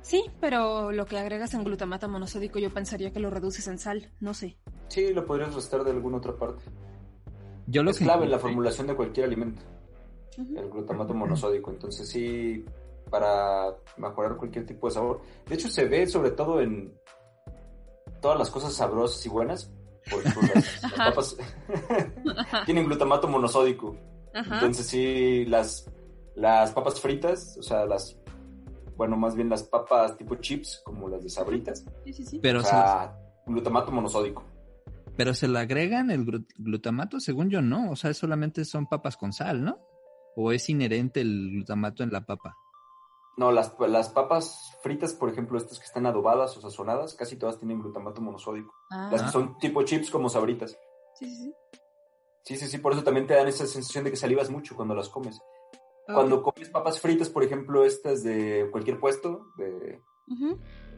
Sí, 0.03 0.25
pero 0.41 0.91
lo 0.93 1.07
que 1.07 1.17
agregas 1.19 1.55
en 1.55 1.65
glutamato 1.65 2.09
monosódico 2.09 2.59
yo 2.59 2.73
pensaría 2.73 3.13
que 3.13 3.21
lo 3.21 3.31
reduces 3.31 3.67
en 3.69 3.79
sal, 3.79 4.11
no 4.21 4.35
sé. 4.35 4.57
Sí, 4.89 5.13
lo 5.13 5.25
podrías 5.25 5.55
restar 5.55 5.85
de 5.85 5.91
alguna 5.93 6.19
otra 6.19 6.37
parte. 6.37 6.65
Yo 7.67 7.83
lo 7.83 7.91
es 7.91 7.99
que 7.99 8.05
clave 8.05 8.25
en 8.25 8.31
la 8.31 8.39
formulación 8.39 8.87
de 8.87 8.95
cualquier 8.95 9.27
alimento, 9.27 9.63
el 10.37 10.69
glutamato 10.69 11.15
monosódico. 11.15 11.71
Entonces 11.71 12.09
sí, 12.09 12.65
para 13.11 13.77
mejorar 13.97 14.37
cualquier 14.37 14.67
tipo 14.67 14.89
de 14.89 14.95
sabor. 14.95 15.21
De 15.47 15.55
hecho, 15.55 15.69
se 15.69 15.85
ve 15.85 16.07
sobre 16.07 16.31
todo 16.31 16.61
en 16.61 16.93
todas 18.21 18.39
las 18.39 18.51
cosas 18.51 18.73
sabrosas 18.73 19.25
y 19.27 19.29
buenas. 19.29 19.71
Por 20.11 20.21
ejemplo, 20.21 20.43
las, 20.97 21.37
las 22.25 22.65
tienen 22.67 22.87
glutamato 22.87 23.29
monosódico. 23.29 23.97
Ajá. 24.35 24.55
Entonces 24.55 24.87
sí, 24.87 25.45
las, 25.45 25.91
las 26.35 26.73
papas 26.73 27.01
fritas, 27.01 27.57
o 27.59 27.63
sea, 27.63 27.85
las, 27.85 28.17
bueno, 28.97 29.17
más 29.17 29.35
bien 29.35 29.51
las 29.51 29.63
papas 29.63 30.17
tipo 30.17 30.37
chips, 30.37 30.81
como 30.85 31.09
las 31.09 31.23
de 31.23 31.29
sabritas, 31.29 31.85
Sí, 32.05 32.13
sí, 32.13 32.25
sí. 32.25 32.39
Pero, 32.43 32.61
o 32.61 32.63
se, 32.63 32.71
sea, 32.71 33.15
glutamato 33.47 33.93
monosódico. 33.93 34.43
Pero 35.23 35.35
se 35.35 35.47
le 35.47 35.57
agregan 35.61 36.11
el 36.11 36.27
glu- 36.27 36.45
glutamato, 36.57 37.21
según 37.21 37.49
yo 37.49 37.63
no, 37.63 37.93
o 37.93 37.95
sea, 37.97 38.13
solamente 38.13 38.65
son 38.65 38.89
papas 38.89 39.17
con 39.17 39.33
sal, 39.33 39.63
¿no? 39.63 39.79
¿O 40.35 40.51
es 40.51 40.69
inherente 40.69 41.21
el 41.21 41.49
glutamato 41.53 42.03
en 42.03 42.11
la 42.11 42.27
papa? 42.27 42.57
No, 43.37 43.53
las, 43.53 43.73
las 43.89 44.09
papas 44.09 44.77
fritas, 44.83 45.15
por 45.15 45.31
ejemplo, 45.31 45.57
estas 45.59 45.79
que 45.79 45.85
están 45.85 46.07
adobadas 46.07 46.57
o 46.57 46.61
sazonadas, 46.61 47.15
casi 47.15 47.37
todas 47.37 47.57
tienen 47.57 47.79
glutamato 47.81 48.21
monosódico. 48.21 48.75
Ah, 48.91 49.11
Las 49.13 49.23
que 49.23 49.31
son 49.31 49.57
tipo 49.59 49.85
chips 49.85 50.11
como 50.11 50.29
sabritas. 50.29 50.77
sí, 51.15 51.27
sí, 51.31 51.37
sí. 51.37 51.55
Sí, 52.45 52.57
sí, 52.57 52.67
sí, 52.67 52.79
por 52.79 52.93
eso 52.93 53.05
también 53.05 53.29
te 53.29 53.35
dan 53.35 53.47
esa 53.47 53.65
sensación 53.69 54.03
de 54.03 54.11
que 54.11 54.17
salivas 54.17 54.51
mucho 54.51 54.75
cuando 54.75 54.97
las 54.97 55.09
comes. 55.09 55.39
Cuando 56.05 56.43
comes 56.43 56.69
papas 56.69 56.99
fritas, 57.01 57.31
por 57.31 57.45
ejemplo, 57.45 57.85
estas 57.85 58.25
de 58.25 58.67
cualquier 58.73 58.99
puesto, 58.99 59.47
de 59.57 60.03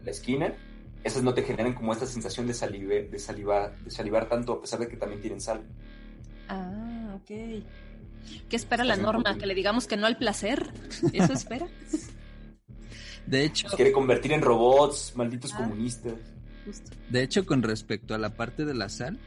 la 0.03 0.11
esquina, 0.11 0.55
esas 1.05 1.23
no 1.23 1.33
te 1.35 1.43
generan 1.43 1.75
como 1.75 1.93
esta 1.93 2.07
sensación 2.07 2.47
de, 2.47 2.55
salive, 2.55 3.05
de, 3.09 3.19
saliva, 3.19 3.71
de 3.85 3.91
salivar 3.91 4.29
tanto, 4.29 4.55
a 4.55 4.61
pesar 4.61 4.81
de 4.81 4.89
que 4.89 4.97
también 4.97 5.21
tienen 5.21 5.41
sal. 5.41 5.63
Ah, 6.49 7.15
ok. 7.17 7.27
¿Qué 8.49 8.57
espera 8.57 8.85
la 8.85 8.97
norma? 8.97 9.37
¿Que 9.39 9.47
le 9.47 9.55
digamos 9.55 9.87
que 9.87 9.97
no 9.97 10.07
al 10.07 10.17
placer? 10.17 10.73
¿Eso 11.13 11.33
espera? 11.33 11.67
De 13.27 13.43
hecho, 13.45 13.69
Nos 13.69 13.77
quiere 13.77 13.93
convertir 13.93 14.33
en 14.33 14.43
robots, 14.43 15.13
malditos 15.17 15.53
Ah. 15.55 15.59
comunistas. 15.59 16.13
Justo. 16.67 16.91
de 17.11 17.23
hecho, 17.23 17.45
con 17.45 17.63
respecto 17.63 18.15
a 18.15 18.19
la 18.19 18.31
parte 18.37 18.65
de 18.65 18.73
la 18.75 18.89
sal, 18.89 19.19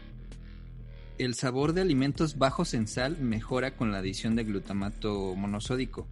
el 1.19 1.35
sabor 1.35 1.73
de 1.73 1.81
alimentos 1.81 2.37
bajos 2.39 2.73
en 2.73 2.87
sal 2.87 3.17
mejora 3.19 3.75
con 3.75 3.91
la 3.91 3.99
adición 3.99 4.35
de 4.35 4.43
glutamato 4.43 5.35
monosódico, 5.35 6.07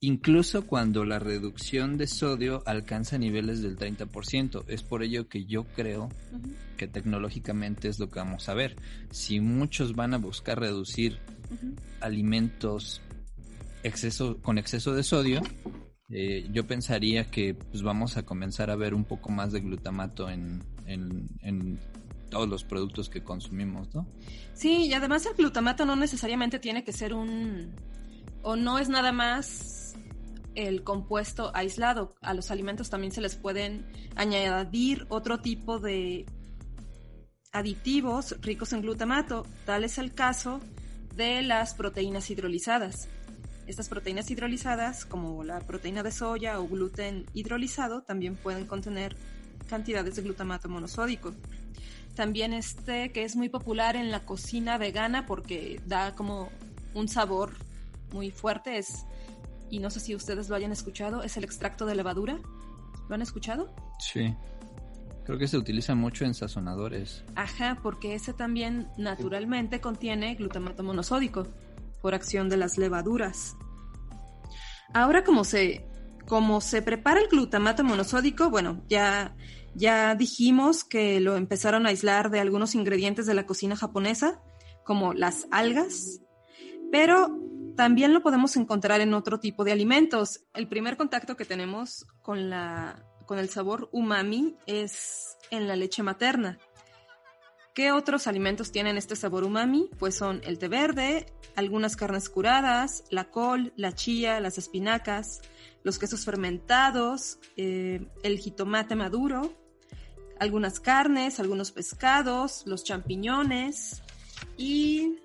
incluso 0.00 0.66
cuando 0.66 1.04
la 1.04 1.18
reducción 1.18 1.96
de 1.96 2.06
sodio 2.06 2.62
alcanza 2.66 3.18
niveles 3.18 3.62
del 3.62 3.76
30%. 3.78 4.64
Es 4.68 4.82
por 4.82 5.02
ello 5.02 5.28
que 5.28 5.44
yo 5.44 5.64
creo 5.64 6.08
que 6.76 6.86
tecnológicamente 6.86 7.88
es 7.88 7.98
lo 7.98 8.10
que 8.10 8.18
vamos 8.18 8.48
a 8.48 8.54
ver. 8.54 8.76
Si 9.10 9.40
muchos 9.40 9.94
van 9.94 10.14
a 10.14 10.18
buscar 10.18 10.60
reducir 10.60 11.18
alimentos 12.00 13.00
exceso, 13.82 14.38
con 14.42 14.58
exceso 14.58 14.94
de 14.94 15.02
sodio, 15.02 15.42
eh, 16.08 16.48
yo 16.52 16.66
pensaría 16.66 17.30
que 17.30 17.54
pues, 17.54 17.82
vamos 17.82 18.16
a 18.16 18.24
comenzar 18.24 18.70
a 18.70 18.76
ver 18.76 18.94
un 18.94 19.04
poco 19.04 19.30
más 19.30 19.52
de 19.52 19.60
glutamato 19.60 20.28
en, 20.28 20.62
en, 20.86 21.28
en 21.42 21.78
todos 22.30 22.48
los 22.48 22.64
productos 22.64 23.08
que 23.08 23.22
consumimos, 23.22 23.94
¿no? 23.94 24.06
Sí, 24.54 24.86
y 24.86 24.94
además 24.94 25.26
el 25.26 25.34
glutamato 25.34 25.84
no 25.84 25.96
necesariamente 25.96 26.58
tiene 26.58 26.84
que 26.84 26.92
ser 26.92 27.14
un... 27.14 27.74
o 28.42 28.56
no 28.56 28.78
es 28.78 28.88
nada 28.88 29.12
más 29.12 29.85
el 30.56 30.82
compuesto 30.82 31.52
aislado. 31.54 32.16
A 32.22 32.34
los 32.34 32.50
alimentos 32.50 32.90
también 32.90 33.12
se 33.12 33.20
les 33.20 33.36
pueden 33.36 33.86
añadir 34.16 35.06
otro 35.08 35.38
tipo 35.38 35.78
de 35.78 36.26
aditivos 37.52 38.36
ricos 38.40 38.72
en 38.72 38.82
glutamato. 38.82 39.46
Tal 39.64 39.84
es 39.84 39.98
el 39.98 40.12
caso 40.12 40.60
de 41.14 41.42
las 41.42 41.74
proteínas 41.74 42.28
hidrolizadas. 42.30 43.08
Estas 43.66 43.88
proteínas 43.88 44.30
hidrolizadas, 44.30 45.04
como 45.04 45.44
la 45.44 45.60
proteína 45.60 46.02
de 46.02 46.12
soya 46.12 46.60
o 46.60 46.68
gluten 46.68 47.26
hidrolizado, 47.34 48.02
también 48.02 48.36
pueden 48.36 48.66
contener 48.66 49.16
cantidades 49.68 50.16
de 50.16 50.22
glutamato 50.22 50.68
monosódico. 50.68 51.34
También 52.14 52.52
este 52.54 53.12
que 53.12 53.24
es 53.24 53.36
muy 53.36 53.48
popular 53.48 53.96
en 53.96 54.10
la 54.10 54.24
cocina 54.24 54.78
vegana 54.78 55.26
porque 55.26 55.80
da 55.84 56.14
como 56.14 56.50
un 56.94 57.08
sabor 57.08 57.52
muy 58.12 58.30
fuerte 58.30 58.78
es 58.78 59.04
y 59.70 59.78
no 59.78 59.90
sé 59.90 60.00
si 60.00 60.14
ustedes 60.14 60.48
lo 60.48 60.56
hayan 60.56 60.72
escuchado, 60.72 61.22
es 61.22 61.36
el 61.36 61.44
extracto 61.44 61.86
de 61.86 61.94
levadura. 61.94 62.38
¿Lo 63.08 63.14
han 63.14 63.22
escuchado? 63.22 63.74
Sí. 63.98 64.34
Creo 65.24 65.38
que 65.38 65.48
se 65.48 65.58
utiliza 65.58 65.94
mucho 65.94 66.24
en 66.24 66.34
sazonadores. 66.34 67.24
Ajá, 67.34 67.78
porque 67.82 68.14
ese 68.14 68.32
también 68.32 68.88
naturalmente 68.96 69.80
contiene 69.80 70.34
glutamato 70.36 70.82
monosódico 70.82 71.46
por 72.00 72.14
acción 72.14 72.48
de 72.48 72.56
las 72.56 72.78
levaduras. 72.78 73.56
Ahora 74.94 75.24
como 75.24 75.44
se 75.44 75.84
como 76.26 76.60
se 76.60 76.82
prepara 76.82 77.20
el 77.20 77.28
glutamato 77.28 77.84
monosódico, 77.84 78.50
bueno, 78.50 78.84
ya 78.88 79.36
ya 79.74 80.14
dijimos 80.14 80.84
que 80.84 81.20
lo 81.20 81.36
empezaron 81.36 81.86
a 81.86 81.90
aislar 81.90 82.30
de 82.30 82.40
algunos 82.40 82.74
ingredientes 82.74 83.26
de 83.26 83.34
la 83.34 83.46
cocina 83.46 83.76
japonesa, 83.76 84.40
como 84.84 85.12
las 85.12 85.46
algas, 85.50 86.20
pero 86.90 87.38
también 87.76 88.14
lo 88.14 88.22
podemos 88.22 88.56
encontrar 88.56 89.00
en 89.00 89.14
otro 89.14 89.38
tipo 89.38 89.64
de 89.64 89.72
alimentos. 89.72 90.44
El 90.54 90.68
primer 90.68 90.96
contacto 90.96 91.36
que 91.36 91.44
tenemos 91.44 92.06
con 92.22 92.50
la 92.50 93.02
con 93.26 93.38
el 93.38 93.50
sabor 93.50 93.88
umami 93.92 94.56
es 94.66 95.36
en 95.50 95.68
la 95.68 95.76
leche 95.76 96.02
materna. 96.02 96.58
¿Qué 97.74 97.92
otros 97.92 98.26
alimentos 98.26 98.72
tienen 98.72 98.96
este 98.96 99.16
sabor 99.16 99.44
umami? 99.44 99.90
Pues 99.98 100.14
son 100.14 100.40
el 100.44 100.58
té 100.58 100.68
verde, 100.68 101.26
algunas 101.56 101.94
carnes 101.94 102.30
curadas, 102.30 103.04
la 103.10 103.30
col, 103.30 103.74
la 103.76 103.92
chía, 103.92 104.40
las 104.40 104.56
espinacas, 104.56 105.42
los 105.82 105.98
quesos 105.98 106.24
fermentados, 106.24 107.38
eh, 107.58 108.06
el 108.22 108.38
jitomate 108.38 108.96
maduro, 108.96 109.52
algunas 110.40 110.80
carnes, 110.80 111.38
algunos 111.38 111.70
pescados, 111.70 112.62
los 112.64 112.82
champiñones 112.82 114.02
y, 114.56 115.16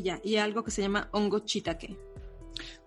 y 0.00 0.04
ya, 0.04 0.20
y 0.24 0.36
algo 0.36 0.64
que 0.64 0.70
se 0.70 0.82
llama 0.82 1.08
hongo 1.12 1.40
chitake. 1.40 1.96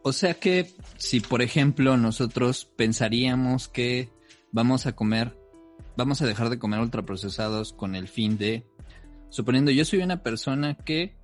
O 0.01 0.11
sea 0.11 0.33
que 0.35 0.69
si 0.97 1.19
por 1.21 1.41
ejemplo 1.41 1.95
nosotros 1.97 2.65
pensaríamos 2.75 3.67
que 3.69 4.09
vamos 4.51 4.85
a 4.85 4.95
comer, 4.95 5.37
vamos 5.95 6.21
a 6.21 6.25
dejar 6.27 6.49
de 6.49 6.59
comer 6.59 6.79
ultraprocesados 6.81 7.73
con 7.73 7.95
el 7.95 8.07
fin 8.07 8.37
de, 8.37 8.67
suponiendo 9.29 9.71
yo 9.71 9.85
soy 9.85 9.99
una 10.01 10.21
persona 10.21 10.75
que 10.75 11.15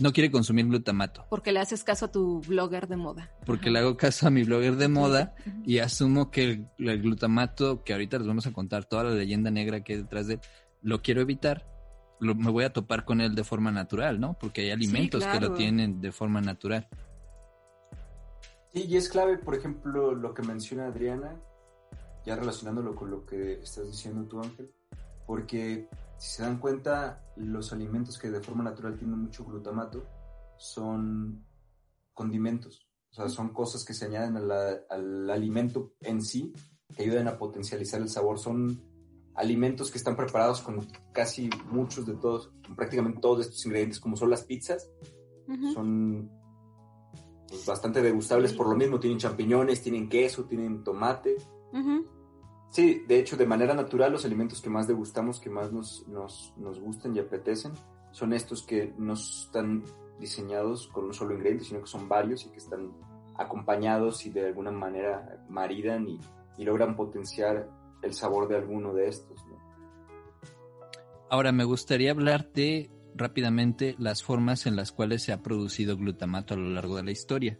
no 0.00 0.12
quiere 0.12 0.32
consumir 0.32 0.66
glutamato, 0.66 1.26
Porque 1.30 1.52
le 1.52 1.60
haces 1.60 1.84
caso 1.84 2.06
a 2.06 2.10
tu 2.10 2.40
blogger 2.40 2.88
de 2.88 2.96
moda. 2.96 3.30
porque 3.44 3.66
Ajá. 3.68 3.70
le 3.72 3.78
hago 3.78 3.96
caso 3.96 4.26
a 4.26 4.30
mi 4.30 4.42
blogger 4.42 4.74
de 4.76 4.88
moda 4.88 5.34
y 5.64 5.78
asumo 5.78 6.30
que 6.32 6.42
el, 6.44 6.66
el 6.78 7.02
glutamato, 7.02 7.84
que 7.84 7.92
ahorita 7.92 8.18
les 8.18 8.26
vamos 8.26 8.46
a 8.48 8.52
contar 8.52 8.86
toda 8.86 9.04
la 9.04 9.10
leyenda 9.10 9.50
negra 9.52 9.84
que 9.84 9.92
hay 9.92 9.98
detrás 10.02 10.26
de 10.26 10.34
él, 10.34 10.40
lo 10.82 11.02
quiero 11.02 11.20
evitar, 11.20 11.68
lo- 12.18 12.34
me 12.34 12.50
voy 12.50 12.64
a 12.64 12.72
topar 12.72 13.04
con 13.04 13.20
él 13.20 13.34
de 13.34 13.44
forma 13.44 13.70
natural, 13.70 14.20
¿no? 14.20 14.36
Porque 14.38 14.62
hay 14.62 14.70
alimentos 14.70 15.24
que 15.24 15.30
claro. 15.30 15.48
lo 15.48 15.54
tienen 15.54 16.00
de 16.00 16.12
forma 16.12 16.40
natural. 16.40 16.88
Sí, 18.72 18.84
y 18.84 18.96
es 18.96 19.08
clave, 19.08 19.38
por 19.38 19.54
ejemplo, 19.54 20.14
lo 20.14 20.34
que 20.34 20.42
menciona 20.42 20.86
Adriana, 20.86 21.40
ya 22.24 22.36
relacionándolo 22.36 22.94
con 22.94 23.10
lo 23.10 23.24
que 23.24 23.54
estás 23.60 23.86
diciendo 23.86 24.24
tú, 24.28 24.40
Ángel, 24.40 24.70
porque 25.26 25.88
si 26.18 26.36
se 26.36 26.42
dan 26.42 26.58
cuenta, 26.58 27.22
los 27.36 27.72
alimentos 27.72 28.18
que 28.18 28.30
de 28.30 28.40
forma 28.40 28.64
natural 28.64 28.96
tienen 28.96 29.18
mucho 29.18 29.44
glutamato 29.44 30.06
son 30.56 31.44
condimentos. 32.14 32.86
O 33.10 33.14
sea, 33.14 33.28
son 33.28 33.50
cosas 33.50 33.84
que 33.84 33.94
se 33.94 34.06
añaden 34.06 34.36
al 34.36 35.30
alimento 35.30 35.94
en 36.00 36.22
sí, 36.22 36.52
que 36.94 37.04
ayudan 37.04 37.28
a 37.28 37.38
potencializar 37.38 38.00
el 38.00 38.08
sabor. 38.08 38.38
Son 38.38 38.80
alimentos 39.36 39.90
que 39.90 39.98
están 39.98 40.16
preparados 40.16 40.60
con 40.62 40.86
casi 41.12 41.50
muchos 41.70 42.06
de 42.06 42.14
todos, 42.14 42.50
prácticamente 42.74 43.20
todos 43.20 43.46
estos 43.46 43.64
ingredientes, 43.66 44.00
como 44.00 44.16
son 44.16 44.30
las 44.30 44.44
pizzas. 44.44 44.90
Son 45.72 46.28
pues, 47.48 47.64
bastante 47.66 48.02
degustables 48.02 48.52
por 48.52 48.68
lo 48.68 48.74
mismo. 48.74 48.98
Tienen 48.98 49.18
champiñones, 49.18 49.82
tienen 49.82 50.08
queso, 50.08 50.44
tienen 50.44 50.82
tomate. 50.82 51.36
Sí, 52.70 53.04
de 53.06 53.18
hecho, 53.18 53.36
de 53.36 53.46
manera 53.46 53.74
natural, 53.74 54.12
los 54.12 54.24
alimentos 54.24 54.60
que 54.60 54.70
más 54.70 54.86
degustamos, 54.86 55.40
que 55.40 55.50
más 55.50 55.72
nos, 55.72 56.06
nos, 56.08 56.52
nos 56.56 56.80
gustan 56.80 57.14
y 57.14 57.20
apetecen, 57.20 57.72
son 58.10 58.32
estos 58.32 58.62
que 58.66 58.92
no 58.98 59.12
están 59.12 59.84
diseñados 60.18 60.88
con 60.88 61.04
un 61.04 61.14
solo 61.14 61.34
ingrediente, 61.34 61.64
sino 61.64 61.80
que 61.80 61.86
son 61.86 62.08
varios 62.08 62.44
y 62.46 62.50
que 62.50 62.58
están 62.58 62.92
acompañados 63.38 64.24
y 64.26 64.30
de 64.30 64.46
alguna 64.46 64.70
manera 64.70 65.44
maridan 65.48 66.08
y, 66.08 66.20
logran 66.58 66.96
potenciar 66.96 67.68
el 68.02 68.12
sabor 68.14 68.48
de 68.48 68.56
alguno 68.56 68.94
de 68.94 69.08
estos. 69.08 69.44
Ahora 71.28 71.52
me 71.52 71.64
gustaría 71.64 72.12
hablarte 72.12 72.90
rápidamente 73.14 73.96
las 73.98 74.22
formas 74.22 74.66
en 74.66 74.76
las 74.76 74.92
cuales 74.92 75.22
se 75.22 75.32
ha 75.32 75.42
producido 75.42 75.96
glutamato 75.96 76.54
a 76.54 76.56
lo 76.56 76.68
largo 76.70 76.96
de 76.96 77.02
la 77.02 77.10
historia. 77.10 77.58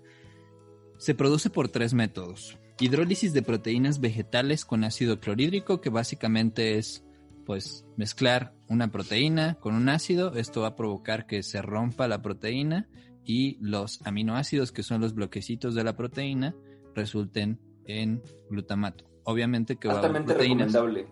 Se 0.98 1.14
produce 1.14 1.50
por 1.50 1.68
tres 1.68 1.94
métodos. 1.94 2.58
Hidrólisis 2.78 3.32
de 3.32 3.42
proteínas 3.42 4.00
vegetales 4.00 4.64
con 4.64 4.84
ácido 4.84 5.18
clorhídrico, 5.18 5.80
que 5.80 5.90
básicamente 5.90 6.78
es 6.78 7.04
pues 7.44 7.86
mezclar 7.96 8.54
una 8.68 8.90
proteína 8.90 9.54
con 9.54 9.74
un 9.74 9.88
ácido, 9.88 10.34
esto 10.34 10.62
va 10.62 10.68
a 10.68 10.76
provocar 10.76 11.26
que 11.26 11.42
se 11.42 11.62
rompa 11.62 12.08
la 12.08 12.20
proteína 12.20 12.88
y 13.24 13.56
los 13.60 14.00
aminoácidos, 14.04 14.72
que 14.72 14.82
son 14.82 15.00
los 15.00 15.14
bloquecitos 15.14 15.74
de 15.74 15.84
la 15.84 15.96
proteína, 15.96 16.54
resulten 16.94 17.60
en 17.86 18.22
glutamato. 18.50 19.04
Obviamente 19.24 19.76
que 19.76 19.88
va 19.88 19.94
a 19.94 19.98
haber 19.98 20.24
proteínas. 20.24 20.72
Recomendable. 20.72 21.08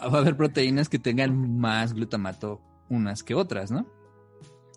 Va 0.00 0.18
a 0.18 0.20
haber 0.20 0.36
proteínas 0.36 0.88
que 0.88 0.98
tengan 0.98 1.58
más 1.58 1.92
glutamato 1.92 2.60
unas 2.88 3.22
que 3.22 3.34
otras, 3.34 3.70
¿no? 3.70 3.86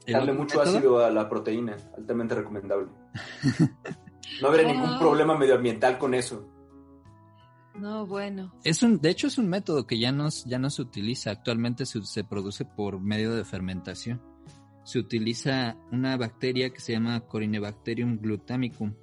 Darle 0.07 0.33
mucho 0.33 0.62
ácido 0.62 1.05
a 1.05 1.12
la 1.12 1.29
proteína, 1.29 1.77
altamente 1.95 2.36
recomendable. 2.36 2.88
No 4.41 4.50
habrá 4.50 4.63
ningún 4.63 4.89
ah. 4.89 5.00
problema 5.00 5.38
medioambiental 5.38 5.98
con 5.98 6.13
eso. 6.13 6.48
No, 7.75 8.05
bueno. 8.05 8.53
Es 8.63 8.83
un, 8.83 9.00
de 9.00 9.09
hecho, 9.09 9.27
es 9.27 9.38
un 9.38 9.48
método 9.48 9.88
que 9.88 10.00
ya 10.00 10.12
no, 10.12 10.29
ya 10.45 10.59
no 10.59 10.69
se 10.69 10.81
utiliza. 10.81 11.31
Actualmente 11.31 11.86
se, 11.86 12.03
se, 12.03 12.24
produce 12.24 12.65
por 12.65 13.00
medio 13.00 13.33
de 13.33 13.45
fermentación. 13.45 14.21
Se 14.83 15.00
utiliza 15.00 15.77
una 15.91 16.17
bacteria 16.17 16.71
que 16.71 16.79
se 16.79 16.93
llama 16.93 17.21
Corinebacterium 17.21 18.17
glutamicum. 18.19 18.93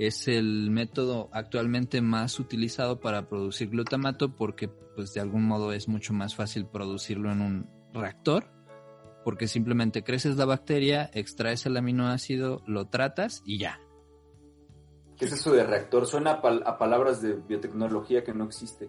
Es 0.00 0.28
el 0.28 0.70
método 0.70 1.28
actualmente 1.32 2.00
más 2.00 2.40
utilizado 2.40 3.00
para 3.00 3.28
producir 3.28 3.68
glutamato 3.68 4.34
porque, 4.34 4.68
pues, 4.68 5.12
de 5.12 5.20
algún 5.20 5.44
modo 5.44 5.72
es 5.72 5.88
mucho 5.88 6.12
más 6.14 6.34
fácil 6.34 6.66
producirlo 6.66 7.30
en 7.30 7.42
un 7.42 7.70
reactor. 7.92 8.50
Porque 9.24 9.46
simplemente 9.46 10.02
creces 10.02 10.36
la 10.36 10.46
bacteria, 10.46 11.10
extraes 11.12 11.66
el 11.66 11.76
aminoácido, 11.76 12.62
lo 12.66 12.88
tratas 12.88 13.42
y 13.44 13.58
ya, 13.58 13.78
¿Qué 15.20 15.26
es 15.26 15.32
eso 15.34 15.52
de 15.52 15.62
reactor? 15.64 16.06
Suena 16.06 16.40
a, 16.40 16.78
palabras 16.78 17.20
de 17.20 17.34
biotecnología 17.34 18.24
que 18.24 18.32
no 18.32 18.44
existe. 18.44 18.88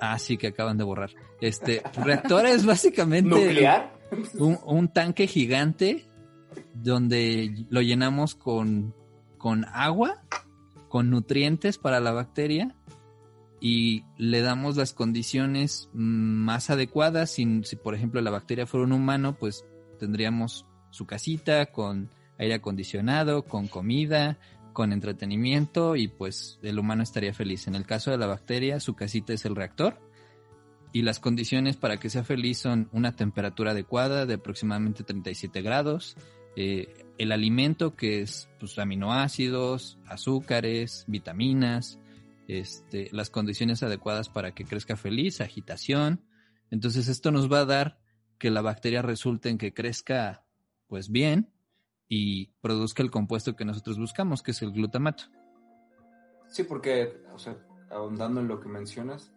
Ah, 0.00 0.18
sí, 0.18 0.36
que 0.36 0.48
acaban 0.48 0.76
de 0.76 0.82
borrar. 0.82 1.10
Este, 1.40 1.80
reactor 1.94 2.44
es 2.44 2.66
básicamente... 2.66 3.30
¿Nuclear? 3.30 3.96
Un, 4.36 4.88
tanque 4.92 5.28
gigante 5.28 6.10
donde 6.74 7.54
lo 7.70 7.82
llenamos 7.82 8.34
con, 8.34 8.96
con 9.38 9.64
agua, 9.72 10.22
con 10.88 11.10
nutrientes 11.10 11.78
para 11.78 12.00
la 12.00 12.12
bacteria 12.12 12.74
y 13.60 14.04
le 14.16 14.40
damos 14.40 14.76
las 14.76 14.92
condiciones 14.92 15.88
más 15.92 16.70
adecuadas. 16.70 17.30
Si, 17.30 17.62
si, 17.64 17.76
por 17.76 17.94
ejemplo 17.94 18.20
la 18.20 18.30
bacteria 18.30 18.66
fuera 18.66 18.86
un 18.86 18.92
humano, 18.92 19.36
pues 19.38 19.64
tendríamos 19.98 20.66
su 20.90 21.06
casita 21.06 21.66
con 21.66 22.10
aire 22.38 22.54
acondicionado, 22.54 23.44
con 23.44 23.66
comida, 23.66 24.38
con 24.72 24.92
entretenimiento 24.92 25.96
y 25.96 26.08
pues 26.08 26.58
el 26.62 26.78
humano 26.78 27.02
estaría 27.02 27.34
feliz. 27.34 27.66
En 27.66 27.74
el 27.74 27.84
caso 27.84 28.10
de 28.10 28.18
la 28.18 28.26
bacteria, 28.26 28.80
su 28.80 28.94
casita 28.94 29.32
es 29.32 29.44
el 29.44 29.56
reactor 29.56 29.98
y 30.92 31.02
las 31.02 31.20
condiciones 31.20 31.76
para 31.76 31.98
que 31.98 32.10
sea 32.10 32.24
feliz 32.24 32.58
son 32.58 32.88
una 32.92 33.14
temperatura 33.14 33.72
adecuada 33.72 34.26
de 34.26 34.34
aproximadamente 34.34 35.04
37 35.04 35.62
grados, 35.62 36.16
eh, 36.60 37.06
el 37.18 37.30
alimento 37.30 37.94
que 37.94 38.20
es 38.20 38.48
pues, 38.58 38.76
aminoácidos, 38.80 39.96
azúcares, 40.08 41.04
vitaminas, 41.06 42.00
este, 42.48 43.08
las 43.12 43.30
condiciones 43.30 43.84
adecuadas 43.84 44.28
para 44.28 44.50
que 44.50 44.64
crezca 44.64 44.96
feliz, 44.96 45.40
agitación. 45.40 46.24
Entonces 46.72 47.06
esto 47.06 47.30
nos 47.30 47.48
va 47.48 47.60
a 47.60 47.64
dar 47.64 48.00
que 48.40 48.50
la 48.50 48.60
bacteria 48.60 49.02
resulte 49.02 49.50
en 49.50 49.58
que 49.58 49.72
crezca 49.72 50.44
pues 50.88 51.10
bien 51.10 51.52
y 52.08 52.46
produzca 52.60 53.04
el 53.04 53.12
compuesto 53.12 53.54
que 53.54 53.64
nosotros 53.64 53.96
buscamos, 53.96 54.42
que 54.42 54.50
es 54.50 54.60
el 54.62 54.72
glutamato. 54.72 55.26
Sí, 56.48 56.64
porque, 56.64 57.22
o 57.32 57.38
sea, 57.38 57.56
ahondando 57.88 58.40
en 58.40 58.48
lo 58.48 58.58
que 58.58 58.68
mencionas, 58.68 59.30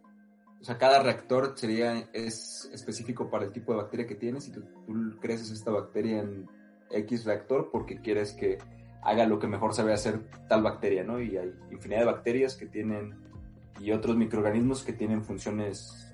o 0.60 0.63
sea, 0.63 0.79
cada 0.79 1.03
reactor 1.03 1.53
sería, 1.55 2.10
es 2.13 2.67
específico 2.73 3.29
para 3.29 3.45
el 3.45 3.51
tipo 3.51 3.73
de 3.73 3.77
bacteria 3.84 4.07
que 4.07 4.15
tienes 4.15 4.47
y 4.47 4.53
tú, 4.53 4.63
creces 5.19 5.51
esta 5.51 5.69
bacteria 5.69 6.21
en 6.21 6.49
X 6.93 7.25
reactor 7.25 7.69
porque 7.71 8.01
quieres 8.01 8.34
que 8.34 8.58
haga 9.01 9.25
lo 9.25 9.39
que 9.39 9.47
mejor 9.47 9.73
sabe 9.73 9.93
hacer 9.93 10.21
tal 10.47 10.62
bacteria, 10.62 11.04
¿no? 11.04 11.19
Y 11.19 11.38
hay 11.38 11.54
infinidad 11.71 12.01
de 12.01 12.06
bacterias 12.06 12.56
que 12.56 12.67
tienen 12.67 13.15
y 13.80 13.91
otros 13.91 14.15
microorganismos 14.15 14.84
que 14.84 14.93
tienen 14.93 15.23
funciones 15.23 16.13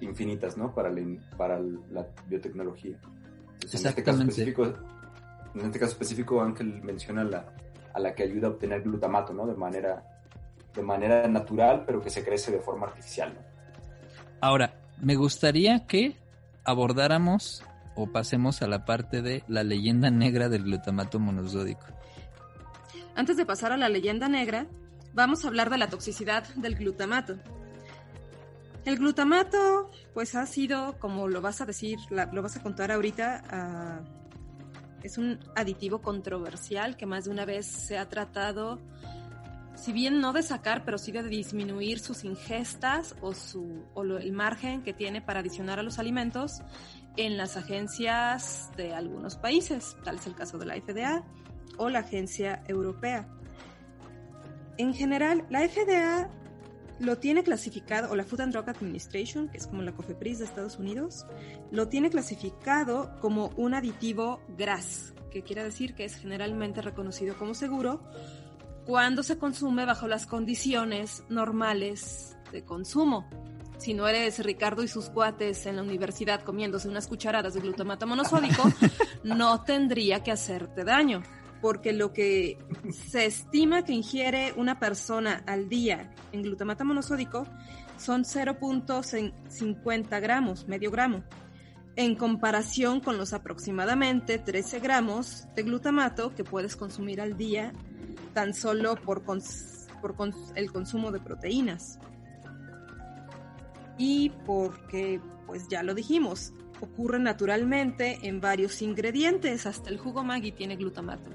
infinitas, 0.00 0.56
¿no? 0.56 0.74
Para 0.74 0.90
la, 0.90 1.02
para 1.36 1.58
la 1.58 2.06
biotecnología. 2.26 2.98
Entonces, 3.54 3.84
Exactamente. 3.84 3.90
En 3.90 3.90
este 3.90 4.04
caso 4.04 4.22
específico, 4.22 4.64
en 5.54 5.66
este 5.66 5.78
caso 5.78 5.92
específico 5.92 6.40
Ángel 6.40 6.82
menciona 6.82 7.24
la, 7.24 7.52
a 7.92 8.00
la 8.00 8.14
que 8.14 8.22
ayuda 8.22 8.48
a 8.48 8.50
obtener 8.50 8.82
glutamato, 8.82 9.32
¿no? 9.32 9.46
De 9.46 9.54
manera, 9.54 10.04
de 10.74 10.82
manera 10.82 11.26
natural, 11.28 11.84
pero 11.84 12.00
que 12.00 12.10
se 12.10 12.24
crece 12.24 12.52
de 12.52 12.60
forma 12.60 12.86
artificial. 12.86 13.34
Ahora, 14.40 14.74
me 15.00 15.16
gustaría 15.16 15.86
que 15.86 16.16
abordáramos 16.64 17.64
o 17.94 18.06
pasemos 18.06 18.62
a 18.62 18.68
la 18.68 18.84
parte 18.84 19.22
de 19.22 19.44
la 19.48 19.62
leyenda 19.62 20.10
negra 20.10 20.48
del 20.48 20.64
glutamato 20.64 21.18
monosódico. 21.18 21.86
Antes 23.14 23.36
de 23.36 23.44
pasar 23.46 23.72
a 23.72 23.76
la 23.76 23.88
leyenda 23.88 24.28
negra, 24.28 24.66
vamos 25.12 25.44
a 25.44 25.48
hablar 25.48 25.70
de 25.70 25.78
la 25.78 25.88
toxicidad 25.88 26.46
del 26.54 26.76
glutamato. 26.76 27.36
El 28.84 28.96
glutamato, 28.96 29.90
pues 30.14 30.34
ha 30.34 30.46
sido, 30.46 30.98
como 30.98 31.28
lo 31.28 31.42
vas 31.42 31.60
a 31.60 31.66
decir, 31.66 31.98
lo 32.10 32.42
vas 32.42 32.56
a 32.56 32.62
contar 32.62 32.90
ahorita, 32.90 34.02
es 35.02 35.18
un 35.18 35.38
aditivo 35.54 36.00
controversial 36.00 36.96
que 36.96 37.06
más 37.06 37.24
de 37.24 37.30
una 37.30 37.44
vez 37.44 37.66
se 37.66 37.98
ha 37.98 38.08
tratado, 38.08 38.78
si 39.74 39.92
bien 39.92 40.20
no 40.20 40.32
de 40.32 40.42
sacar, 40.42 40.84
pero 40.84 40.98
sí 40.98 41.12
de 41.12 41.22
disminuir 41.22 42.00
sus 42.00 42.24
ingestas 42.24 43.14
o, 43.20 43.34
su, 43.34 43.84
o 43.94 44.02
el 44.02 44.32
margen 44.32 44.82
que 44.82 44.92
tiene 44.92 45.22
para 45.22 45.40
adicionar 45.40 45.78
a 45.78 45.82
los 45.82 45.98
alimentos 45.98 46.62
en 47.20 47.36
las 47.36 47.58
agencias 47.58 48.70
de 48.78 48.94
algunos 48.94 49.36
países, 49.36 49.94
tal 50.04 50.16
es 50.16 50.26
el 50.26 50.34
caso 50.34 50.56
de 50.56 50.64
la 50.64 50.80
FDA 50.80 51.22
o 51.76 51.90
la 51.90 51.98
Agencia 51.98 52.62
Europea. 52.66 53.28
En 54.78 54.94
general, 54.94 55.44
la 55.50 55.60
FDA 55.68 56.30
lo 56.98 57.18
tiene 57.18 57.42
clasificado, 57.42 58.10
o 58.10 58.16
la 58.16 58.24
Food 58.24 58.40
and 58.40 58.52
Drug 58.54 58.70
Administration, 58.70 59.48
que 59.48 59.58
es 59.58 59.66
como 59.66 59.82
la 59.82 59.92
COFEPRIS 59.92 60.38
de 60.38 60.44
Estados 60.46 60.78
Unidos, 60.78 61.26
lo 61.70 61.88
tiene 61.88 62.08
clasificado 62.08 63.14
como 63.20 63.48
un 63.56 63.74
aditivo 63.74 64.40
GRAS, 64.56 65.12
que 65.30 65.42
quiere 65.42 65.62
decir 65.62 65.94
que 65.94 66.06
es 66.06 66.14
generalmente 66.14 66.80
reconocido 66.80 67.36
como 67.36 67.52
seguro 67.52 68.02
cuando 68.86 69.22
se 69.22 69.36
consume 69.36 69.84
bajo 69.84 70.08
las 70.08 70.26
condiciones 70.26 71.22
normales 71.28 72.38
de 72.50 72.64
consumo. 72.64 73.28
Si 73.80 73.94
no 73.94 74.06
eres 74.06 74.38
Ricardo 74.44 74.82
y 74.82 74.88
sus 74.88 75.08
cuates 75.08 75.64
en 75.64 75.76
la 75.76 75.82
universidad 75.82 76.42
comiéndose 76.42 76.86
unas 76.86 77.06
cucharadas 77.06 77.54
de 77.54 77.60
glutamato 77.60 78.06
monosódico, 78.06 78.62
no 79.24 79.64
tendría 79.64 80.22
que 80.22 80.30
hacerte 80.30 80.84
daño 80.84 81.22
porque 81.62 81.94
lo 81.94 82.12
que 82.12 82.58
se 82.92 83.24
estima 83.24 83.82
que 83.82 83.94
ingiere 83.94 84.52
una 84.56 84.78
persona 84.78 85.42
al 85.46 85.70
día 85.70 86.12
en 86.32 86.42
glutamato 86.42 86.84
monosódico 86.84 87.46
son 87.96 88.24
0.50 88.24 90.20
gramos, 90.20 90.68
medio 90.68 90.90
gramo, 90.90 91.24
en 91.96 92.16
comparación 92.16 93.00
con 93.00 93.16
los 93.16 93.32
aproximadamente 93.32 94.38
13 94.38 94.80
gramos 94.80 95.46
de 95.54 95.62
glutamato 95.62 96.34
que 96.34 96.44
puedes 96.44 96.76
consumir 96.76 97.22
al 97.22 97.38
día 97.38 97.72
tan 98.34 98.52
solo 98.52 98.96
por, 98.96 99.22
por 99.22 100.14
el 100.54 100.70
consumo 100.70 101.12
de 101.12 101.20
proteínas. 101.20 101.98
Y 104.02 104.30
porque, 104.46 105.20
pues 105.46 105.68
ya 105.68 105.82
lo 105.82 105.92
dijimos, 105.92 106.54
ocurre 106.80 107.18
naturalmente 107.18 108.18
en 108.22 108.40
varios 108.40 108.80
ingredientes, 108.80 109.66
hasta 109.66 109.90
el 109.90 109.98
jugo 109.98 110.24
Maggi 110.24 110.52
tiene 110.52 110.76
glutamato. 110.76 111.28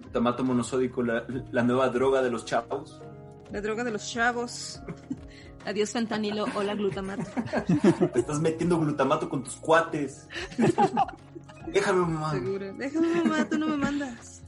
glutamato 0.00 0.44
monosódico, 0.44 1.02
la, 1.02 1.26
la 1.50 1.64
nueva 1.64 1.88
droga 1.88 2.22
de 2.22 2.30
los 2.30 2.44
chavos. 2.44 3.02
La 3.50 3.60
droga 3.60 3.82
de 3.82 3.90
los 3.90 4.08
chavos. 4.12 4.80
Adiós 5.66 5.90
fentanilo, 5.90 6.44
hola 6.54 6.76
glutamato. 6.76 7.24
Te 8.12 8.20
estás 8.20 8.38
metiendo 8.38 8.78
glutamato 8.78 9.28
con 9.28 9.42
tus 9.42 9.56
cuates. 9.56 10.28
Déjame, 11.72 12.02
mamá. 12.02 12.30
Seguro. 12.30 12.72
Déjame, 12.74 13.08
mamá, 13.24 13.48
tú 13.50 13.58
no 13.58 13.66
me 13.66 13.76
mandas. 13.76 14.44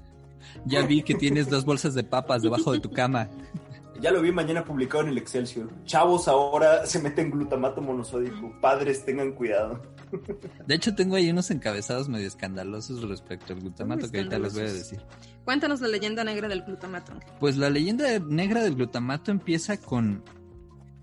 Ya 0.66 0.86
vi 0.86 1.02
que 1.02 1.16
tienes 1.16 1.50
dos 1.50 1.64
bolsas 1.64 1.94
de 1.94 2.04
papas 2.04 2.42
debajo 2.42 2.70
de 2.70 2.78
tu 2.78 2.92
cama. 2.92 3.28
Ya 4.00 4.12
lo 4.12 4.22
vi 4.22 4.30
mañana 4.30 4.64
publicado 4.64 5.02
en 5.04 5.10
el 5.10 5.18
Excelsior. 5.18 5.70
Chavos 5.84 6.28
ahora 6.28 6.86
se 6.86 7.00
meten 7.00 7.30
glutamato 7.30 7.80
monosódico. 7.80 8.52
Padres, 8.60 9.04
tengan 9.04 9.32
cuidado. 9.32 9.82
De 10.66 10.74
hecho, 10.74 10.94
tengo 10.94 11.16
ahí 11.16 11.30
unos 11.30 11.50
encabezados 11.50 12.08
medio 12.08 12.26
escandalosos 12.26 13.06
respecto 13.08 13.52
al 13.52 13.60
glutamato 13.60 14.10
que 14.10 14.18
ahorita 14.18 14.38
les 14.38 14.54
voy 14.54 14.62
a 14.62 14.72
decir. 14.72 15.00
Cuéntanos 15.44 15.80
la 15.80 15.88
leyenda 15.88 16.24
negra 16.24 16.48
del 16.48 16.62
glutamato. 16.62 17.12
Pues 17.40 17.56
la 17.56 17.70
leyenda 17.70 18.18
negra 18.20 18.62
del 18.62 18.76
glutamato 18.76 19.30
empieza 19.30 19.76
con, 19.78 20.22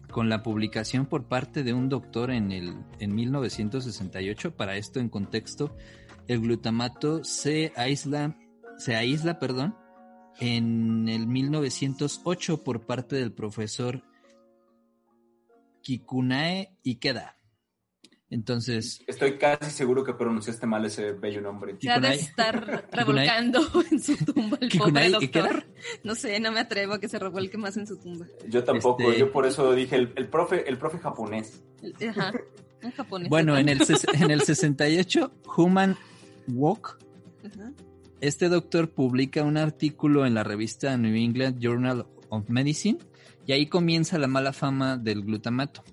con 0.10 0.30
la 0.30 0.42
publicación 0.42 1.06
por 1.06 1.26
parte 1.26 1.64
de 1.64 1.74
un 1.74 1.90
doctor 1.90 2.32
en, 2.32 2.52
el, 2.52 2.76
en 3.00 3.14
1968. 3.14 4.56
Para 4.56 4.78
esto, 4.78 5.00
en 5.00 5.10
contexto, 5.10 5.76
el 6.28 6.42
glutamato 6.42 7.24
se 7.24 7.74
aísla, 7.76 8.36
se 8.78 8.96
aísla, 8.96 9.40
perdón, 9.40 9.76
en 10.40 11.08
el 11.10 11.28
1908 11.28 12.64
por 12.64 12.86
parte 12.86 13.16
del 13.16 13.32
profesor 13.32 14.02
Kikunae 15.82 16.78
Ikeda. 16.84 17.38
Entonces, 18.32 19.02
Estoy 19.06 19.38
casi 19.38 19.70
seguro 19.70 20.04
que 20.04 20.14
pronunciaste 20.14 20.66
mal 20.66 20.84
ese 20.84 21.12
bello 21.12 21.42
nombre. 21.42 21.78
Se 21.80 21.92
ha 21.92 22.00
de 22.00 22.16
estar 22.16 22.90
revolcando 22.92 23.62
en 23.92 24.00
su 24.02 24.18
tumba 24.26 24.58
el 24.60 24.78
pobre 24.78 25.10
¿y 25.22 25.28
qué 25.30 25.40
doctor. 25.42 25.66
No 26.04 26.16
sé, 26.16 26.40
no 26.40 26.52
me 26.52 26.60
atrevo 26.60 26.94
a 26.94 27.00
que 27.00 27.08
se 27.08 27.20
revuelque 27.20 27.58
más 27.58 27.78
en 27.78 27.86
su 27.86 27.98
tumba. 28.00 28.26
Yo 28.50 28.64
tampoco, 28.64 29.04
Este- 29.04 29.20
yo 29.20 29.32
por 29.32 29.46
eso 29.46 29.72
dije 29.74 29.96
el, 29.96 30.12
el 30.16 30.28
profe, 30.28 30.68
el 30.68 30.78
profe 30.78 30.98
japonés. 30.98 31.64
Ajá, 32.10 32.34
un 32.84 32.92
japonés. 32.92 33.30
bueno, 33.30 33.56
en 33.58 33.70
el, 33.70 33.80
en 34.14 34.32
el 34.32 34.42
68, 34.42 35.32
Human 35.56 35.96
Walk 36.48 36.98
Ajá. 37.46 37.72
Este 38.26 38.50
doctor 38.50 38.90
publica 38.90 39.44
un 39.44 39.56
artículo 39.56 40.26
en 40.26 40.34
la 40.34 40.44
revista 40.44 40.98
New 40.98 41.14
England 41.16 41.60
Journal 41.60 42.08
of 42.30 42.50
Medicine 42.50 42.98
y 43.46 43.52
ahí 43.52 43.68
comienza 43.68 44.18
la 44.18 44.26
mala 44.26 44.52
fama 44.52 44.98
del 44.98 45.22
glutamato. 45.22 45.84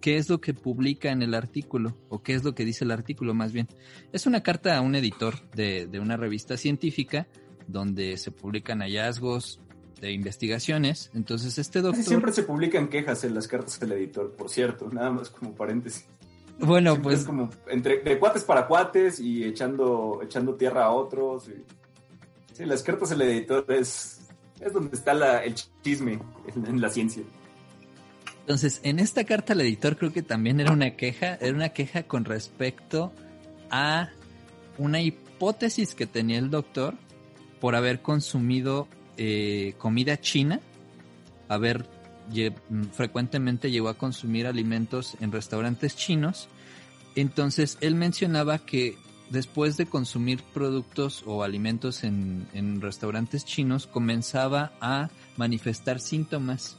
¿Qué 0.00 0.16
es 0.16 0.28
lo 0.28 0.40
que 0.40 0.54
publica 0.54 1.10
en 1.10 1.20
el 1.22 1.34
artículo? 1.34 1.96
¿O 2.08 2.22
qué 2.22 2.34
es 2.34 2.44
lo 2.44 2.54
que 2.54 2.64
dice 2.64 2.84
el 2.84 2.92
artículo 2.92 3.34
más 3.34 3.52
bien? 3.52 3.66
Es 4.12 4.26
una 4.26 4.40
carta 4.40 4.76
a 4.76 4.82
un 4.82 4.94
editor 4.94 5.34
de, 5.50 5.88
de 5.88 5.98
una 5.98 6.16
revista 6.16 6.56
científica 6.56 7.26
donde 7.66 8.16
se 8.18 8.30
publican 8.30 8.82
hallazgos 8.82 9.58
de 10.00 10.12
investigaciones. 10.12 11.10
Entonces 11.12 11.58
este 11.58 11.80
doctor... 11.80 12.04
siempre 12.04 12.32
se 12.32 12.44
publican 12.44 12.86
quejas 12.86 13.24
en 13.24 13.34
las 13.34 13.48
cartas 13.48 13.80
del 13.80 13.90
editor, 13.90 14.36
por 14.36 14.48
cierto, 14.48 14.88
nada 14.92 15.10
más 15.10 15.28
como 15.28 15.56
paréntesis. 15.56 16.06
Bueno, 16.60 16.92
Siempre 16.92 17.14
es 17.14 17.18
pues 17.20 17.26
como 17.26 17.50
entre 17.66 18.00
de 18.02 18.16
cuates 18.20 18.44
para 18.44 18.68
cuates 18.68 19.18
y 19.18 19.42
echando, 19.42 20.20
echando 20.22 20.54
tierra 20.54 20.84
a 20.84 20.90
otros. 20.92 21.48
y- 21.48 21.79
Sí, 22.60 22.66
las 22.66 22.82
cartas 22.82 23.08
del 23.08 23.22
editor 23.22 23.64
es, 23.70 24.20
es 24.60 24.70
donde 24.70 24.94
está 24.94 25.42
el 25.42 25.54
chisme 25.82 26.18
en, 26.54 26.78
la 26.78 26.90
ciencia. 26.90 27.22
Entonces, 28.40 28.82
en 28.82 28.98
esta 28.98 29.24
carta 29.24 29.54
al 29.54 29.62
editor 29.62 29.96
creo 29.96 30.12
que 30.12 30.20
también 30.20 30.60
era 30.60 30.70
una 30.70 30.94
queja, 30.94 31.36
era 31.36 31.54
una 31.54 31.70
queja 31.70 32.02
con 32.02 32.26
respecto 32.26 33.14
a 33.70 34.10
una 34.76 35.00
hipótesis 35.00 35.94
que 35.94 36.06
tenía 36.06 36.38
el 36.38 36.50
doctor 36.50 36.96
por 37.62 37.76
haber 37.76 38.02
consumido 38.02 38.88
eh, 39.16 39.72
comida 39.78 40.20
china, 40.20 40.60
haber 41.48 41.86
frecuentemente 42.92 43.70
llegó 43.70 43.88
a 43.88 43.94
consumir 43.94 44.46
alimentos 44.46 45.16
en 45.22 45.32
restaurantes 45.32 45.96
chinos. 45.96 46.50
Entonces, 47.14 47.78
él 47.80 47.94
mencionaba 47.94 48.58
que 48.58 48.98
después 49.30 49.76
de 49.76 49.86
consumir 49.86 50.42
productos 50.42 51.22
o 51.26 51.42
alimentos 51.42 52.04
en, 52.04 52.48
en 52.52 52.80
restaurantes 52.80 53.44
chinos, 53.44 53.86
comenzaba 53.86 54.72
a 54.80 55.08
manifestar 55.36 56.00
síntomas. 56.00 56.76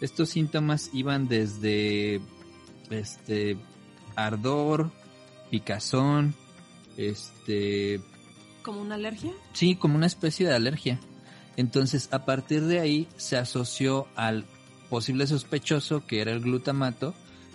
Estos 0.00 0.30
síntomas 0.30 0.90
iban 0.92 1.28
desde 1.28 2.20
este 2.90 3.56
ardor, 4.16 4.90
picazón, 5.50 6.34
este 6.96 8.00
¿Como 8.62 8.80
una 8.80 8.94
alergia? 8.94 9.32
Sí, 9.52 9.76
como 9.76 9.96
una 9.96 10.06
especie 10.06 10.46
de 10.46 10.54
alergia. 10.54 11.00
Entonces, 11.56 12.08
a 12.12 12.24
partir 12.24 12.62
de 12.62 12.80
ahí 12.80 13.08
se 13.16 13.36
asoció 13.36 14.06
al 14.14 14.44
posible 14.88 15.26
sospechoso, 15.26 16.06
que 16.06 16.20
era 16.20 16.32
el 16.32 16.40
glutamato, 16.40 17.14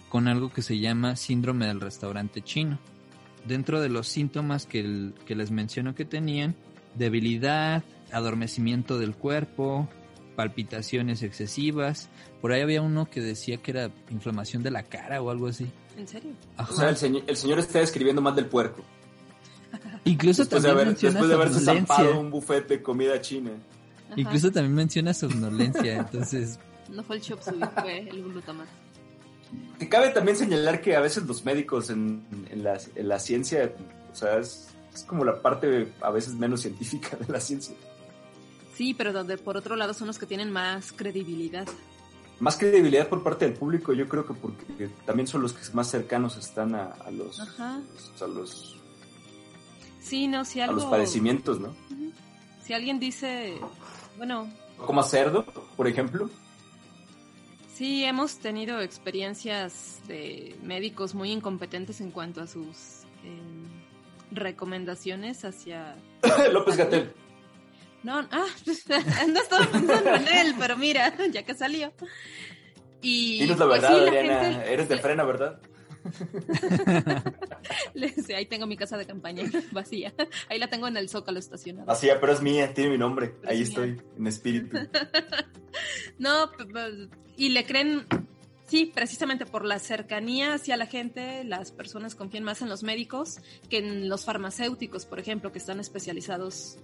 con 0.09 0.27
algo 0.27 0.51
que 0.51 0.61
se 0.61 0.79
llama 0.79 1.15
síndrome 1.15 1.67
del 1.67 1.81
restaurante 1.81 2.41
chino. 2.41 2.79
Dentro 3.47 3.81
de 3.81 3.89
los 3.89 4.07
síntomas 4.07 4.65
que, 4.65 4.79
el- 4.81 5.13
que 5.25 5.35
les 5.35 5.51
menciono 5.51 5.95
que 5.95 6.05
tenían, 6.05 6.55
debilidad, 6.95 7.83
adormecimiento 8.11 8.97
del 8.99 9.15
cuerpo, 9.15 9.87
palpitaciones 10.35 11.23
excesivas. 11.23 12.09
Por 12.41 12.51
ahí 12.51 12.61
había 12.61 12.81
uno 12.81 13.09
que 13.09 13.21
decía 13.21 13.57
que 13.57 13.71
era 13.71 13.89
inflamación 14.09 14.63
de 14.63 14.71
la 14.71 14.83
cara 14.83 15.21
o 15.21 15.29
algo 15.29 15.47
así. 15.47 15.67
¿En 15.97 16.07
serio? 16.07 16.31
O 16.57 16.65
sea, 16.73 16.89
el, 16.89 16.95
señor- 16.97 17.23
el 17.27 17.35
señor 17.37 17.59
está 17.59 17.81
escribiendo 17.81 18.21
mal 18.21 18.35
del 18.35 18.45
puerco. 18.45 18.83
Incluso 20.05 20.43
Después 20.43 20.63
de, 20.63 20.69
también 20.69 20.75
haber, 20.75 20.87
menciona 20.87 21.13
después 21.13 21.29
de 21.29 21.35
haberse 21.35 21.59
somnolencia. 21.59 21.95
zampado 21.95 22.19
un 22.19 22.31
buffet 22.31 22.67
de 22.67 22.81
comida 22.81 23.19
china. 23.21 23.51
Ajá. 24.07 24.13
Incluso 24.15 24.51
también 24.51 24.73
menciona 24.75 25.13
somnolencia. 25.13 25.97
Entonces, 25.97 26.59
No 26.89 27.03
fue 27.03 27.17
el 27.17 27.21
chop 27.21 27.39
fue 27.41 27.99
el 28.09 28.23
glutamato. 28.23 28.69
Que 29.79 29.89
cabe 29.89 30.09
también 30.09 30.37
señalar 30.37 30.81
que 30.81 30.95
a 30.95 30.99
veces 30.99 31.25
los 31.25 31.45
médicos 31.45 31.89
en, 31.89 32.25
en 32.49 32.63
la, 32.63 32.79
en 32.95 33.07
la 33.07 33.19
ciencia, 33.19 33.73
o 34.11 34.15
sea, 34.15 34.37
es, 34.39 34.69
es 34.93 35.03
como 35.03 35.23
la 35.23 35.41
parte 35.41 35.91
a 36.01 36.09
veces 36.09 36.33
menos 36.33 36.61
científica 36.61 37.15
de 37.17 37.31
la 37.31 37.39
ciencia. 37.39 37.75
Sí, 38.75 38.93
pero 38.93 39.13
donde 39.13 39.37
por 39.37 39.57
otro 39.57 39.75
lado 39.75 39.93
son 39.93 40.07
los 40.07 40.17
que 40.19 40.25
tienen 40.25 40.51
más 40.51 40.91
credibilidad. 40.91 41.67
Más 42.39 42.57
credibilidad 42.57 43.07
por 43.07 43.23
parte 43.23 43.45
del 43.45 43.55
público, 43.55 43.93
yo 43.93 44.07
creo 44.07 44.25
que 44.25 44.33
porque 44.33 44.89
también 45.05 45.27
son 45.27 45.41
los 45.41 45.53
que 45.53 45.73
más 45.73 45.89
cercanos 45.89 46.37
están 46.37 46.75
a, 46.75 46.91
a 46.91 47.09
los, 47.09 47.39
Ajá. 47.39 47.81
a 48.21 48.27
los 48.27 48.77
Sí, 49.99 50.27
no, 50.27 50.45
si 50.45 50.61
a 50.61 50.67
los 50.67 50.85
padecimientos, 50.85 51.59
¿no? 51.59 51.75
Si 52.63 52.73
alguien 52.73 52.99
dice, 52.99 53.57
bueno, 54.17 54.49
Como 54.77 55.01
a 55.01 55.03
cerdo, 55.03 55.45
por 55.75 55.87
ejemplo. 55.87 56.29
Sí 57.77 58.03
hemos 58.05 58.39
tenido 58.39 58.81
experiencias 58.81 60.01
de 60.07 60.55
médicos 60.63 61.13
muy 61.13 61.31
incompetentes 61.31 62.01
en 62.01 62.09
cuanto 62.11 62.41
a 62.41 62.47
sus 62.47 63.03
eh, 63.23 63.39
recomendaciones 64.31 65.45
hacia... 65.45 65.95
López 66.51 66.75
Gatel. 66.77 67.13
No, 68.03 68.27
ah, 68.31 68.45
no 69.27 69.39
estaba 69.41 69.65
pensando 69.67 70.15
en 70.15 70.27
él, 70.27 70.55
pero 70.59 70.75
mira, 70.77 71.13
ya 71.31 71.43
que 71.43 71.53
salió. 71.53 71.93
Y 73.01 73.41
Dinos 73.41 73.59
la 73.59 73.67
pues, 73.67 73.81
verdad, 73.81 73.95
sí, 73.97 74.01
la 74.05 74.07
Adriana. 74.19 74.51
gente- 74.51 74.73
Eres 74.73 74.89
de 74.89 74.97
frena, 74.97 75.23
¿verdad? 75.23 75.59
ahí 78.35 78.45
tengo 78.45 78.67
mi 78.67 78.77
casa 78.77 78.97
de 78.97 79.05
campaña 79.05 79.43
vacía. 79.71 80.13
Ahí 80.49 80.59
la 80.59 80.69
tengo 80.69 80.87
en 80.87 80.97
el 80.97 81.09
zócalo 81.09 81.39
estacionada. 81.39 81.91
Así, 81.91 82.07
pero 82.19 82.33
es 82.33 82.41
mía, 82.41 82.73
tiene 82.73 82.91
mi 82.91 82.97
nombre. 82.97 83.35
Pero 83.41 83.51
Ahí 83.51 83.61
es 83.61 83.69
mía. 83.69 83.85
estoy, 83.85 84.01
en 84.17 84.27
espíritu. 84.27 84.77
No, 86.17 86.49
y 87.35 87.49
le 87.49 87.65
creen, 87.65 88.07
sí, 88.65 88.91
precisamente 88.93 89.45
por 89.45 89.63
la 89.63 89.77
cercanía 89.77 90.55
hacia 90.55 90.75
la 90.75 90.87
gente, 90.87 91.43
las 91.43 91.71
personas 91.71 92.15
confían 92.15 92.43
más 92.43 92.63
en 92.63 92.69
los 92.69 92.81
médicos 92.81 93.37
que 93.69 93.77
en 93.77 94.09
los 94.09 94.25
farmacéuticos, 94.25 95.05
por 95.05 95.19
ejemplo, 95.19 95.51
que 95.51 95.59
están 95.59 95.79
especializados 95.79 96.79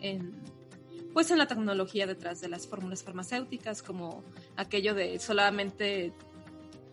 en, 0.00 0.32
pues 1.12 1.30
en 1.30 1.38
la 1.38 1.46
tecnología 1.46 2.08
detrás 2.08 2.40
de 2.40 2.48
las 2.48 2.66
fórmulas 2.66 3.04
farmacéuticas, 3.04 3.82
como 3.82 4.24
aquello 4.56 4.94
de 4.94 5.20
solamente 5.20 6.12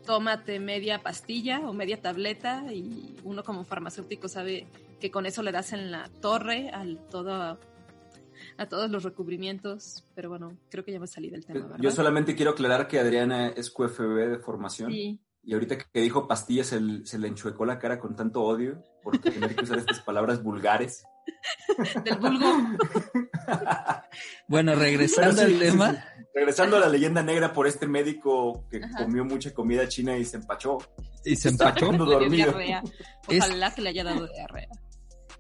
tómate 0.09 0.59
media 0.59 1.03
pastilla 1.03 1.59
o 1.59 1.71
media 1.71 2.01
tableta 2.01 2.63
y 2.73 3.15
uno 3.23 3.43
como 3.43 3.63
farmacéutico 3.63 4.27
sabe 4.27 4.65
que 4.99 5.11
con 5.11 5.27
eso 5.27 5.43
le 5.43 5.51
das 5.51 5.71
en 5.71 5.91
la 5.91 6.09
torre 6.19 6.71
al 6.71 6.97
todo 7.11 7.59
a 8.57 8.65
todos 8.65 8.89
los 8.89 9.03
recubrimientos, 9.03 10.03
pero 10.15 10.29
bueno, 10.29 10.57
creo 10.71 10.83
que 10.83 10.91
ya 10.91 10.99
me 10.99 11.05
salí 11.05 11.29
del 11.29 11.45
tema, 11.45 11.59
¿verdad? 11.59 11.77
Yo 11.79 11.91
solamente 11.91 12.35
quiero 12.35 12.53
aclarar 12.53 12.87
que 12.87 12.97
Adriana 12.97 13.49
es 13.49 13.69
QFB 13.69 14.31
de 14.31 14.39
formación. 14.39 14.91
Sí, 14.91 15.19
Y 15.43 15.53
ahorita 15.53 15.77
que 15.77 16.01
dijo 16.01 16.27
pastillas 16.27 16.65
se, 16.65 16.79
le 16.79 17.27
enchuecó 17.27 17.65
la 17.65 17.77
cara 17.77 17.99
con 17.99 18.15
tanto 18.15 18.41
odio 18.41 18.83
por 19.03 19.19
tener 19.19 19.55
que 19.55 19.63
usar 19.63 19.77
estas 19.77 19.99
palabras 19.99 20.41
vulgares. 20.41 21.03
del 22.03 22.17
vulgo. 22.17 22.47
bueno, 24.47 24.73
regresando 24.73 25.43
sí, 25.43 25.53
al 25.53 25.59
tema. 25.59 26.03
Regresando 26.39 26.78
a 26.78 26.80
la 26.80 26.88
leyenda 26.89 27.21
negra 27.21 27.52
por 27.54 27.67
este 27.67 27.86
médico 27.86 28.65
que 28.71 28.78
Ajá. 28.84 29.04
comió 29.04 29.25
mucha 29.25 29.54
comida 29.54 29.88
china 29.89 30.17
y 30.17 30.23
se 30.23 30.38
empachó. 30.38 30.78
y 31.25 31.36
se 31.36 31.49
empachó. 31.49 31.91
dormido. 31.91 32.45
diarrea. 32.54 32.82
Es- 33.28 33.43
Ojalá 33.43 33.73
que 33.73 33.82
le 33.82 33.89
haya 33.89 34.04
dado 34.06 34.25
diarrea. 34.28 34.69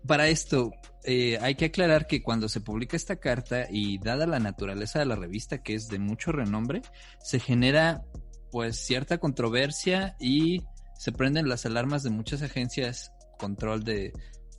Para 0.05 0.27
esto, 0.27 0.71
eh, 1.05 1.37
hay 1.41 1.55
que 1.55 1.65
aclarar 1.65 2.05
que 2.07 2.21
cuando 2.21 2.49
se 2.49 2.59
publica 2.61 2.97
esta 2.97 3.15
carta 3.17 3.67
y 3.69 3.97
dada 3.99 4.27
la 4.27 4.39
naturaleza 4.39 4.99
de 4.99 5.05
la 5.05 5.15
revista, 5.15 5.63
que 5.63 5.73
es 5.75 5.87
de 5.87 5.99
mucho 5.99 6.31
renombre, 6.33 6.81
se 7.21 7.39
genera 7.39 8.03
pues 8.51 8.77
cierta 8.77 9.19
controversia 9.19 10.15
y 10.19 10.63
se 10.97 11.11
prenden 11.13 11.47
las 11.47 11.65
alarmas 11.65 12.03
de 12.03 12.09
muchas 12.09 12.41
agencias 12.41 13.13
control 13.37 13.83
de 13.83 14.11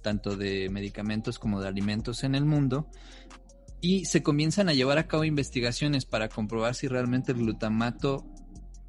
tanto 0.02 0.36
de 0.36 0.70
medicamentos 0.70 1.38
como 1.38 1.60
de 1.60 1.68
alimentos 1.68 2.24
en 2.24 2.34
el 2.34 2.46
mundo 2.46 2.88
y 3.80 4.04
se 4.04 4.22
comienzan 4.22 4.68
a 4.68 4.74
llevar 4.74 4.98
a 4.98 5.06
cabo 5.06 5.24
investigaciones 5.24 6.04
para 6.04 6.28
comprobar 6.28 6.74
si 6.74 6.88
realmente 6.88 7.32
el 7.32 7.38
glutamato 7.38 8.26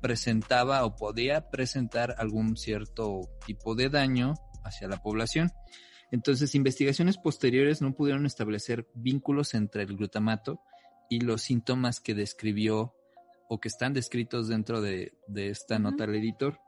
presentaba 0.01 0.83
o 0.83 0.95
podía 0.95 1.49
presentar 1.49 2.15
algún 2.17 2.57
cierto 2.57 3.29
tipo 3.45 3.75
de 3.75 3.89
daño 3.89 4.33
hacia 4.63 4.87
la 4.87 5.01
población. 5.01 5.51
Entonces, 6.11 6.55
investigaciones 6.55 7.17
posteriores 7.17 7.81
no 7.81 7.93
pudieron 7.93 8.25
establecer 8.25 8.87
vínculos 8.93 9.53
entre 9.53 9.83
el 9.83 9.95
glutamato 9.95 10.61
y 11.09 11.21
los 11.21 11.41
síntomas 11.41 12.01
que 12.01 12.13
describió 12.13 12.93
o 13.47 13.59
que 13.59 13.69
están 13.69 13.93
descritos 13.93 14.47
dentro 14.47 14.81
de, 14.81 15.13
esta 15.35 15.79
nota 15.79 16.05
del 16.05 16.15
editor. 16.15 16.59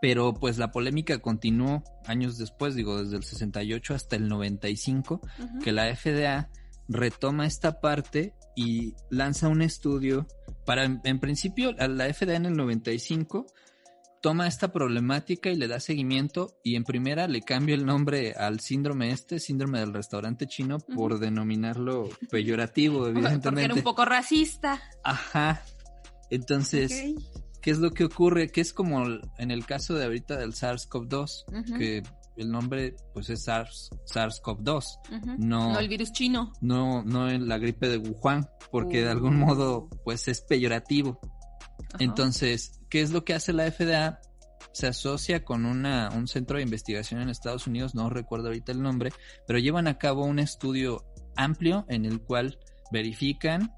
Pero 0.00 0.32
pues 0.32 0.56
la 0.56 0.70
polémica 0.70 1.18
continuó 1.18 1.82
años 2.06 2.38
después, 2.38 2.74
digo, 2.74 3.02
desde 3.02 3.16
el 3.16 3.22
68 3.22 3.94
hasta 3.94 4.16
el 4.16 4.28
95, 4.28 5.20
que 5.62 5.72
la 5.72 5.94
FDA 5.94 6.48
retoma 6.90 7.46
esta 7.46 7.80
parte 7.80 8.34
y 8.54 8.94
lanza 9.08 9.48
un 9.48 9.62
estudio 9.62 10.26
para, 10.66 10.84
en, 10.84 11.20
principio, 11.20 11.72
la 11.72 12.12
FDA 12.12 12.34
en 12.34 12.46
el 12.46 12.56
95 12.56 13.46
toma 14.20 14.46
esta 14.46 14.70
problemática 14.70 15.50
y 15.50 15.56
le 15.56 15.66
da 15.66 15.80
seguimiento 15.80 16.58
y 16.62 16.76
en 16.76 16.84
primera 16.84 17.26
le 17.26 17.40
cambia 17.40 17.74
el 17.74 17.86
nombre 17.86 18.34
al 18.34 18.60
síndrome 18.60 19.10
este, 19.10 19.40
síndrome 19.40 19.80
del 19.80 19.94
restaurante 19.94 20.46
chino, 20.46 20.78
por 20.78 21.18
denominarlo 21.18 22.08
peyorativo, 22.30 23.06
evidentemente. 23.06 23.40
Porque 23.50 23.64
era 23.64 23.74
un 23.74 23.82
poco 23.82 24.04
racista. 24.04 24.82
Ajá. 25.02 25.64
Entonces, 26.28 27.14
¿qué 27.62 27.70
es 27.70 27.78
lo 27.78 27.92
que 27.92 28.04
ocurre? 28.04 28.50
Que 28.50 28.60
es 28.60 28.72
como 28.72 29.02
en 29.38 29.50
el 29.50 29.64
caso 29.64 29.94
de 29.94 30.04
ahorita 30.04 30.36
del 30.36 30.52
SARS-CoV-2, 30.52 31.78
que 31.78 32.02
el 32.42 32.50
nombre 32.50 32.96
pues 33.12 33.30
es 33.30 33.44
SARS, 33.44 33.90
SARS-CoV-2, 34.12 34.84
no, 35.38 35.72
no 35.72 35.78
el 35.78 35.88
virus 35.88 36.12
chino. 36.12 36.52
No, 36.60 37.02
no 37.02 37.28
la 37.28 37.58
gripe 37.58 37.88
de 37.88 37.98
Wuhan, 37.98 38.48
porque 38.70 39.02
de 39.02 39.10
algún 39.10 39.42
oh. 39.42 39.46
modo 39.46 39.88
pues 40.04 40.28
es 40.28 40.40
peyorativo. 40.42 41.20
Entonces, 41.98 42.80
¿qué 42.88 43.00
es 43.00 43.10
lo 43.10 43.24
que 43.24 43.34
hace 43.34 43.52
la 43.52 43.70
FDA? 43.70 44.20
Se 44.72 44.86
asocia 44.86 45.44
con 45.44 45.64
una, 45.64 46.10
un 46.14 46.28
centro 46.28 46.56
de 46.56 46.62
investigación 46.62 47.20
en 47.20 47.28
Estados 47.28 47.66
Unidos, 47.66 47.94
no 47.94 48.08
recuerdo 48.08 48.48
ahorita 48.48 48.72
el 48.72 48.82
nombre, 48.82 49.12
pero 49.46 49.58
llevan 49.58 49.88
a 49.88 49.98
cabo 49.98 50.24
un 50.24 50.38
estudio 50.38 51.04
amplio 51.36 51.84
en 51.88 52.04
el 52.04 52.20
cual 52.20 52.58
verifican 52.92 53.72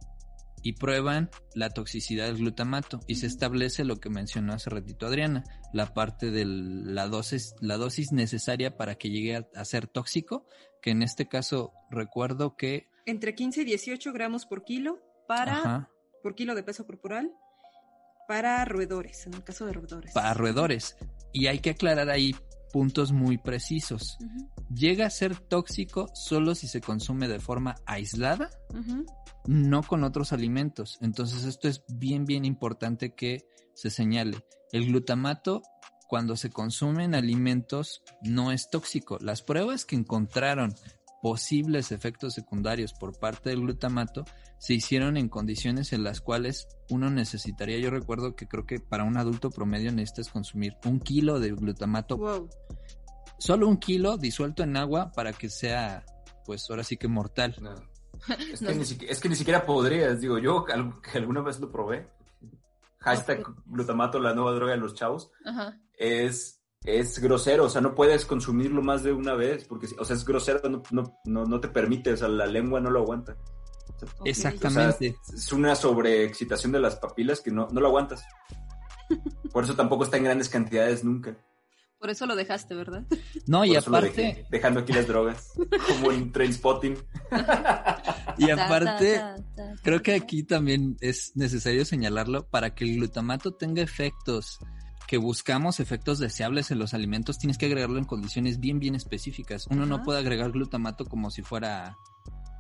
y 0.63 0.75
prueban 0.75 1.31
la 1.55 1.71
toxicidad 1.71 2.27
del 2.27 2.39
glutamato 2.39 3.01
y 3.07 3.17
se 3.17 3.27
establece 3.27 3.85
lo 3.85 3.97
que 3.97 4.11
mencionó 4.11 4.53
hace 4.53 4.71
ratito 4.71 5.07
Adriana, 5.07 5.45
la 5.73 5.93
parte 5.93 6.31
de 6.31 6.45
la 6.47 7.09
dosis, 7.09 7.55
la 7.61 7.77
dosis 7.77 8.13
necesaria 8.13 8.77
para 8.77 8.95
que 8.97 9.11
llegue 9.11 9.45
a, 9.55 9.65
ser 9.65 9.87
tóxico, 9.87 10.47
que 10.81 10.91
en 10.91 11.03
este 11.03 11.29
caso 11.29 11.73
recuerdo 11.91 12.57
que... 12.57 12.89
Entre 13.07 13.35
15 13.35 13.63
y 13.63 13.65
18 13.65 14.13
gramos 14.13 14.47
por 14.47 14.65
kilo 14.65 15.01
para... 15.27 15.91
por 16.23 16.35
kilo 16.35 16.55
de 16.55 16.63
peso 16.63 16.87
corporal 16.87 17.33
para 18.29 18.65
roedores, 18.65 19.27
en 19.27 19.35
el 19.35 19.45
caso 19.45 19.67
de 19.67 19.73
roedores. 19.73 20.13
Para 20.13 20.33
roedores. 20.33 20.97
Y 21.33 21.49
hay 21.49 21.59
que 21.59 21.71
aclarar 21.71 22.09
ahí 22.09 22.35
puntos 22.73 23.13
muy 23.13 23.39
precisos. 23.39 24.19
Llega 24.75 25.07
a 25.07 25.11
ser 25.11 25.37
tóxico 25.37 26.09
solo 26.15 26.55
si 26.55 26.67
se 26.67 26.81
consume 26.81 27.29
de 27.29 27.39
forma 27.39 27.77
aislada, 27.87 28.51
no 29.47 29.83
con 29.83 30.05
otros 30.05 30.33
alimentos. 30.33 30.99
Entonces 31.01 31.45
esto 31.45 31.69
es 31.69 31.85
bien, 31.89 32.25
bien 32.25 32.45
importante 32.45 33.15
que 33.15 33.45
se 33.75 33.91
señale. 33.91 34.45
El 34.73 34.87
glutamato 34.87 35.63
cuando 36.09 36.37
se 36.37 36.51
consume 36.51 37.05
en 37.05 37.15
alimentos 37.15 38.03
no 38.23 38.53
es 38.53 38.69
tóxico. 38.71 39.19
Las 39.21 39.43
pruebas 39.43 39.85
que 39.85 39.97
encontraron 39.97 40.75
posibles 41.23 41.93
efectos 41.93 42.35
secundarios 42.35 42.93
por 42.93 43.17
parte 43.17 43.51
del 43.51 43.61
glutamato 43.61 44.25
se 44.59 44.75
hicieron 44.75 45.17
en 45.17 45.29
condiciones 45.29 45.93
en 45.93 46.03
las 46.03 46.21
cuales 46.21 46.67
uno 46.91 47.11
necesitaría, 47.11 47.79
yo 47.79 47.91
recuerdo 47.91 48.35
que 48.35 48.49
creo 48.49 48.67
que 48.67 48.81
para 48.81 49.05
un 49.05 49.17
adulto 49.17 49.51
promedio 49.51 49.93
necesitas 49.93 50.31
consumir 50.31 50.77
un 50.85 50.99
kilo 50.99 51.39
de 51.39 51.53
glutamato. 51.53 52.17
Wow. 52.17 52.51
Solo 53.39 53.69
un 53.69 53.77
kilo 53.77 54.19
disuelto 54.19 54.65
en 54.65 54.77
agua 54.77 55.13
para 55.13 55.33
que 55.33 55.49
sea, 55.49 56.05
pues 56.45 56.69
ahora 56.69 56.83
sí 56.83 56.97
que 56.97 57.09
mortal. 57.09 57.55
Es, 58.53 59.21
que 59.21 59.29
ni 59.29 59.35
siquiera, 59.35 59.67
podrías, 59.67 60.21
digo, 60.21 60.39
yo 60.39 60.65
que 60.65 61.19
alguna 61.19 61.41
vez 61.41 61.59
lo 61.59 61.73
probé. 61.73 62.09
Hashtag 62.99 63.45
glutamato, 63.67 64.21
la 64.21 64.33
nueva 64.33 64.53
droga 64.53 64.73
de 64.73 64.79
los 64.79 64.95
chavos. 64.95 65.33
Es 65.95 66.62
es 66.85 67.19
grosero, 67.19 67.65
o 67.65 67.69
sea, 67.69 67.81
no 67.81 67.95
puedes 67.95 68.27
consumirlo 68.27 68.83
más 68.83 69.03
de 69.03 69.13
una 69.13 69.35
vez, 69.35 69.65
porque, 69.65 69.87
o 69.99 70.05
sea, 70.05 70.17
es 70.17 70.25
grosero, 70.25 70.61
no, 70.69 70.83
no, 71.25 71.45
no, 71.45 71.61
te 71.61 71.69
permite, 71.69 72.13
o 72.13 72.17
sea, 72.17 72.29
la 72.29 72.47
lengua 72.47 72.81
no 72.81 72.91
lo 72.91 73.01
aguanta. 73.01 73.37
Exactamente. 74.25 75.17
es 75.33 75.53
una 75.53 75.77
sobreexcitación 75.77 76.73
de 76.73 76.81
las 76.81 76.97
papilas 76.97 77.41
que 77.41 77.53
no, 77.53 77.69
no 77.71 77.81
lo 77.81 77.89
aguantas. 77.89 78.25
Por 79.53 79.65
eso 79.65 79.77
tampoco 79.77 80.05
está 80.05 80.17
en 80.17 80.25
grandes 80.25 80.49
cantidades 80.49 81.05
nunca. 81.05 81.37
Por 82.03 82.11
eso 82.11 82.27
lo 82.27 82.35
dejaste, 82.35 82.75
¿verdad? 82.75 83.05
No, 83.47 83.65
y 83.65 83.77
aparte. 83.77 84.45
dejando 84.51 84.81
aquí 84.81 84.93
las 84.93 85.07
drogas, 85.07 85.53
como 85.87 86.11
en 86.11 86.33
train 86.33 86.53
spotting. 86.53 86.97
y 88.39 88.51
aparte, 88.51 89.21
creo 89.85 90.03
que 90.03 90.15
aquí 90.15 90.43
también 90.43 90.97
es 91.01 91.37
necesario 91.37 91.85
señalarlo 91.85 92.49
para 92.49 92.75
que 92.75 92.83
el 92.85 92.97
glutamato 92.97 93.55
tenga 93.55 93.83
efectos 93.83 94.59
que 95.07 95.17
buscamos 95.19 95.81
efectos 95.81 96.19
deseables 96.19 96.71
en 96.71 96.79
los 96.79 96.95
alimentos, 96.95 97.39
tienes 97.39 97.59
que 97.59 97.67
agregarlo 97.67 97.99
en 97.99 98.05
condiciones 98.05 98.61
bien, 98.61 98.79
bien 98.79 98.95
específicas. 98.95 99.67
Uno 99.69 99.87
no 99.87 100.03
puede 100.03 100.21
agregar 100.21 100.53
glutamato 100.53 101.05
como 101.05 101.31
si 101.31 101.43
fuera 101.43 101.97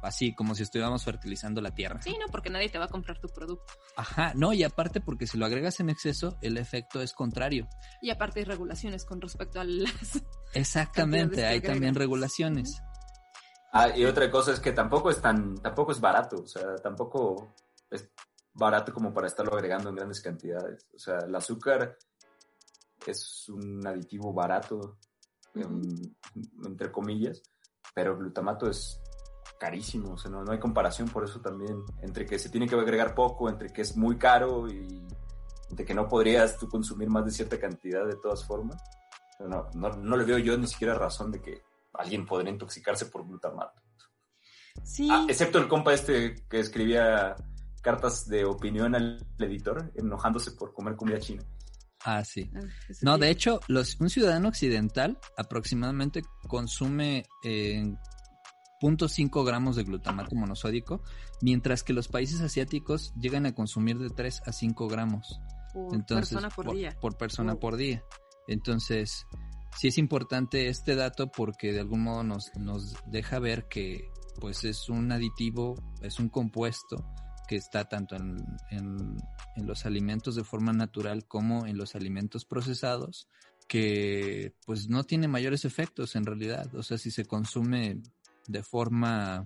así, 0.02 0.34
como 0.34 0.54
si 0.54 0.64
estuviéramos 0.64 1.04
fertilizando 1.04 1.60
la 1.60 1.74
tierra. 1.74 2.02
Sí, 2.02 2.16
no, 2.20 2.26
porque 2.30 2.50
nadie 2.50 2.68
te 2.68 2.78
va 2.78 2.86
a 2.86 2.88
comprar 2.88 3.20
tu 3.20 3.28
producto. 3.28 3.72
Ajá, 3.96 4.32
no, 4.34 4.52
y 4.52 4.64
aparte 4.64 5.00
porque 5.00 5.26
si 5.26 5.38
lo 5.38 5.46
agregas 5.46 5.80
en 5.80 5.90
exceso, 5.90 6.36
el 6.42 6.58
efecto 6.58 7.00
es 7.00 7.12
contrario. 7.12 7.68
Y 8.00 8.10
aparte 8.10 8.40
hay 8.40 8.44
regulaciones 8.44 9.04
con 9.04 9.20
respecto 9.20 9.60
a 9.60 9.64
las... 9.64 10.22
Exactamente, 10.54 11.46
hay 11.46 11.60
también 11.60 11.94
regulaciones. 11.94 12.82
Ah, 13.72 13.88
y 13.96 14.04
otra 14.04 14.30
cosa 14.30 14.52
es 14.52 14.60
que 14.60 14.72
tampoco 14.72 15.08
es 15.08 15.20
tan, 15.20 15.56
tampoco 15.56 15.92
es 15.92 16.00
barato, 16.00 16.42
o 16.42 16.46
sea, 16.46 16.76
tampoco 16.76 17.54
es 17.90 18.10
barato 18.52 18.92
como 18.92 19.14
para 19.14 19.28
estarlo 19.28 19.54
agregando 19.54 19.88
en 19.88 19.96
grandes 19.96 20.20
cantidades. 20.20 20.88
O 20.94 20.98
sea, 20.98 21.20
el 21.20 21.34
azúcar 21.34 21.96
es 23.10 23.48
un 23.48 23.86
aditivo 23.86 24.32
barato, 24.32 24.98
entre 26.64 26.90
comillas, 26.90 27.42
pero 27.94 28.12
el 28.12 28.18
glutamato 28.18 28.68
es 28.68 29.00
carísimo, 29.58 30.14
o 30.14 30.18
sea, 30.18 30.30
no, 30.30 30.50
hay 30.50 30.58
comparación 30.58 31.08
por 31.08 31.24
eso 31.24 31.40
también, 31.40 31.84
entre 32.00 32.26
que 32.26 32.38
se 32.38 32.48
tiene 32.48 32.66
que 32.66 32.74
agregar 32.74 33.14
poco, 33.14 33.48
entre 33.48 33.72
que 33.72 33.82
es 33.82 33.96
muy 33.96 34.16
caro 34.16 34.68
y 34.68 35.06
entre 35.70 35.86
que 35.86 35.94
no 35.94 36.08
podrías 36.08 36.58
tú 36.58 36.68
consumir 36.68 37.08
más 37.08 37.24
de 37.24 37.30
cierta 37.30 37.58
cantidad 37.58 38.06
de 38.06 38.16
todas 38.16 38.44
formas. 38.44 38.82
No, 39.40 39.68
no, 39.74 40.16
le 40.16 40.24
veo 40.24 40.38
yo 40.38 40.56
ni 40.56 40.66
siquiera 40.66 40.94
razón 40.94 41.32
de 41.32 41.40
que 41.40 41.62
alguien 41.94 42.26
podría 42.26 42.52
intoxicarse 42.52 43.06
por 43.06 43.26
glutamato. 43.26 43.80
Sí. 44.84 45.08
Ah, 45.10 45.26
excepto 45.28 45.58
el 45.58 45.68
compa 45.68 45.92
este 45.92 46.34
que 46.48 46.60
escribía 46.60 47.36
cartas 47.82 48.28
de 48.28 48.44
opinión 48.44 48.94
al 48.94 49.26
editor, 49.38 49.92
enojándose 49.94 50.52
por 50.52 50.72
comer 50.72 50.96
comida 50.96 51.18
china. 51.18 51.42
Ah, 52.04 52.24
sí. 52.24 52.50
Ah, 52.54 52.60
no, 53.02 53.18
de 53.18 53.30
hecho, 53.30 53.60
los, 53.68 54.00
un 54.00 54.10
ciudadano 54.10 54.48
occidental 54.48 55.18
aproximadamente 55.36 56.22
consume 56.48 57.24
eh, 57.44 57.84
0.5 58.80 59.44
gramos 59.46 59.76
de 59.76 59.84
glutamato 59.84 60.34
monosódico, 60.34 61.02
mientras 61.40 61.84
que 61.84 61.92
los 61.92 62.08
países 62.08 62.40
asiáticos 62.40 63.12
llegan 63.14 63.46
a 63.46 63.54
consumir 63.54 63.98
de 63.98 64.10
3 64.10 64.42
a 64.46 64.52
5 64.52 64.88
gramos. 64.88 65.40
Por 65.72 66.04
persona 66.04 66.50
por, 66.50 66.72
día. 66.72 66.96
Por 67.00 67.16
persona 67.16 67.54
por 67.54 67.76
día. 67.76 68.02
Entonces, 68.48 69.26
sí 69.78 69.88
es 69.88 69.98
importante 69.98 70.68
este 70.68 70.96
dato 70.96 71.30
porque 71.30 71.72
de 71.72 71.80
algún 71.80 72.02
modo 72.02 72.24
nos, 72.24 72.50
nos 72.56 72.94
deja 73.06 73.38
ver 73.38 73.68
que 73.68 74.10
pues 74.40 74.64
es 74.64 74.88
un 74.88 75.12
aditivo, 75.12 75.76
es 76.02 76.18
un 76.18 76.28
compuesto 76.28 77.06
que 77.48 77.56
está 77.56 77.88
tanto 77.88 78.16
en, 78.16 78.36
en, 78.70 79.66
los 79.66 79.86
alimentos 79.86 80.34
de 80.34 80.44
forma 80.44 80.72
natural 80.72 81.26
como 81.26 81.66
en 81.66 81.76
los 81.76 81.94
alimentos 81.94 82.44
procesados, 82.44 83.28
que 83.68 84.54
pues 84.66 84.88
no 84.88 85.04
tiene 85.04 85.28
mayores 85.28 85.64
efectos 85.64 86.16
en 86.16 86.26
realidad. 86.26 86.74
O 86.74 86.82
sea, 86.82 86.98
si 86.98 87.10
se 87.10 87.24
consume 87.24 88.02
de 88.46 88.62
forma 88.62 89.44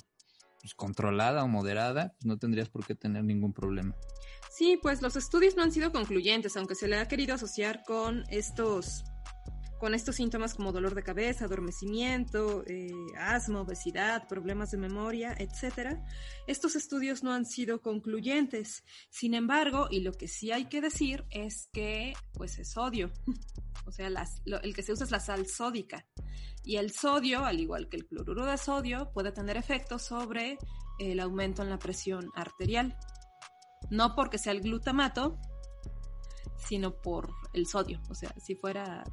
pues, 0.61 0.75
controlada 0.75 1.45
o 1.45 1.49
moderada, 1.49 2.15
pues, 2.19 2.27
no 2.27 2.39
tendrías 2.39 2.69
por 2.69 2.87
qué 2.87 2.95
tener 2.95 3.25
ningún 3.25 3.53
problema. 3.53 3.95
Sí, 4.51 4.79
pues 4.81 5.03
los 5.03 5.17
estudios 5.17 5.55
no 5.55 5.63
han 5.63 5.73
sido 5.73 5.93
concluyentes, 5.93 6.57
aunque 6.57 6.75
se 6.75 6.89
le 6.89 6.97
ha 6.99 7.09
querido 7.09 7.35
asociar 7.35 7.83
con 7.85 8.25
estos 8.31 9.05
con 9.79 9.95
estos 9.95 10.17
síntomas 10.17 10.55
como 10.55 10.73
dolor 10.73 10.95
de 10.95 11.03
cabeza, 11.03 11.45
adormecimiento, 11.45 12.65
eh, 12.67 12.91
asma, 13.19 13.61
obesidad, 13.61 14.27
problemas 14.27 14.71
de 14.71 14.79
memoria, 14.79 15.35
etc. 15.39 15.99
Estos 16.47 16.77
estudios 16.77 17.23
no 17.23 17.33
han 17.33 17.45
sido 17.45 17.83
concluyentes. 17.83 18.85
Sin 19.11 19.35
embargo, 19.35 19.89
y 19.91 20.01
lo 20.01 20.13
que 20.13 20.29
sí 20.29 20.53
hay 20.53 20.67
que 20.67 20.81
decir 20.81 21.25
es 21.31 21.69
que 21.73 22.15
pues 22.33 22.59
es 22.59 22.73
sodio. 22.73 23.13
O 23.89 23.93
sea, 23.93 24.09
el 24.09 24.75
que 24.75 24.83
se 24.83 24.93
usa 24.93 25.05
es 25.05 25.13
la 25.13 25.21
sal 25.21 25.47
sódica. 25.47 26.05
Y 26.65 26.75
el 26.75 26.91
sodio, 26.91 27.45
al 27.45 27.61
igual 27.61 27.89
que 27.89 27.97
el 27.97 28.07
cloruro 28.09 28.45
de 28.45 28.59
sodio, 28.59 29.13
puede 29.13 29.31
tener 29.31 29.57
efectos 29.57 30.03
sobre 30.03 30.59
el 30.99 31.21
aumento 31.21 31.63
en 31.63 31.71
la 31.71 31.79
presión 31.79 32.33
arterial. 32.35 32.99
No 33.89 34.17
porque 34.17 34.39
sea 34.39 34.51
el 34.51 34.61
glutamato, 34.61 35.39
sino 36.57 37.01
por 37.01 37.31
el 37.53 37.69
sodio. 37.69 38.03
O 38.11 38.15
sea, 38.17 38.35
si 38.45 38.57
fuera 38.57 39.05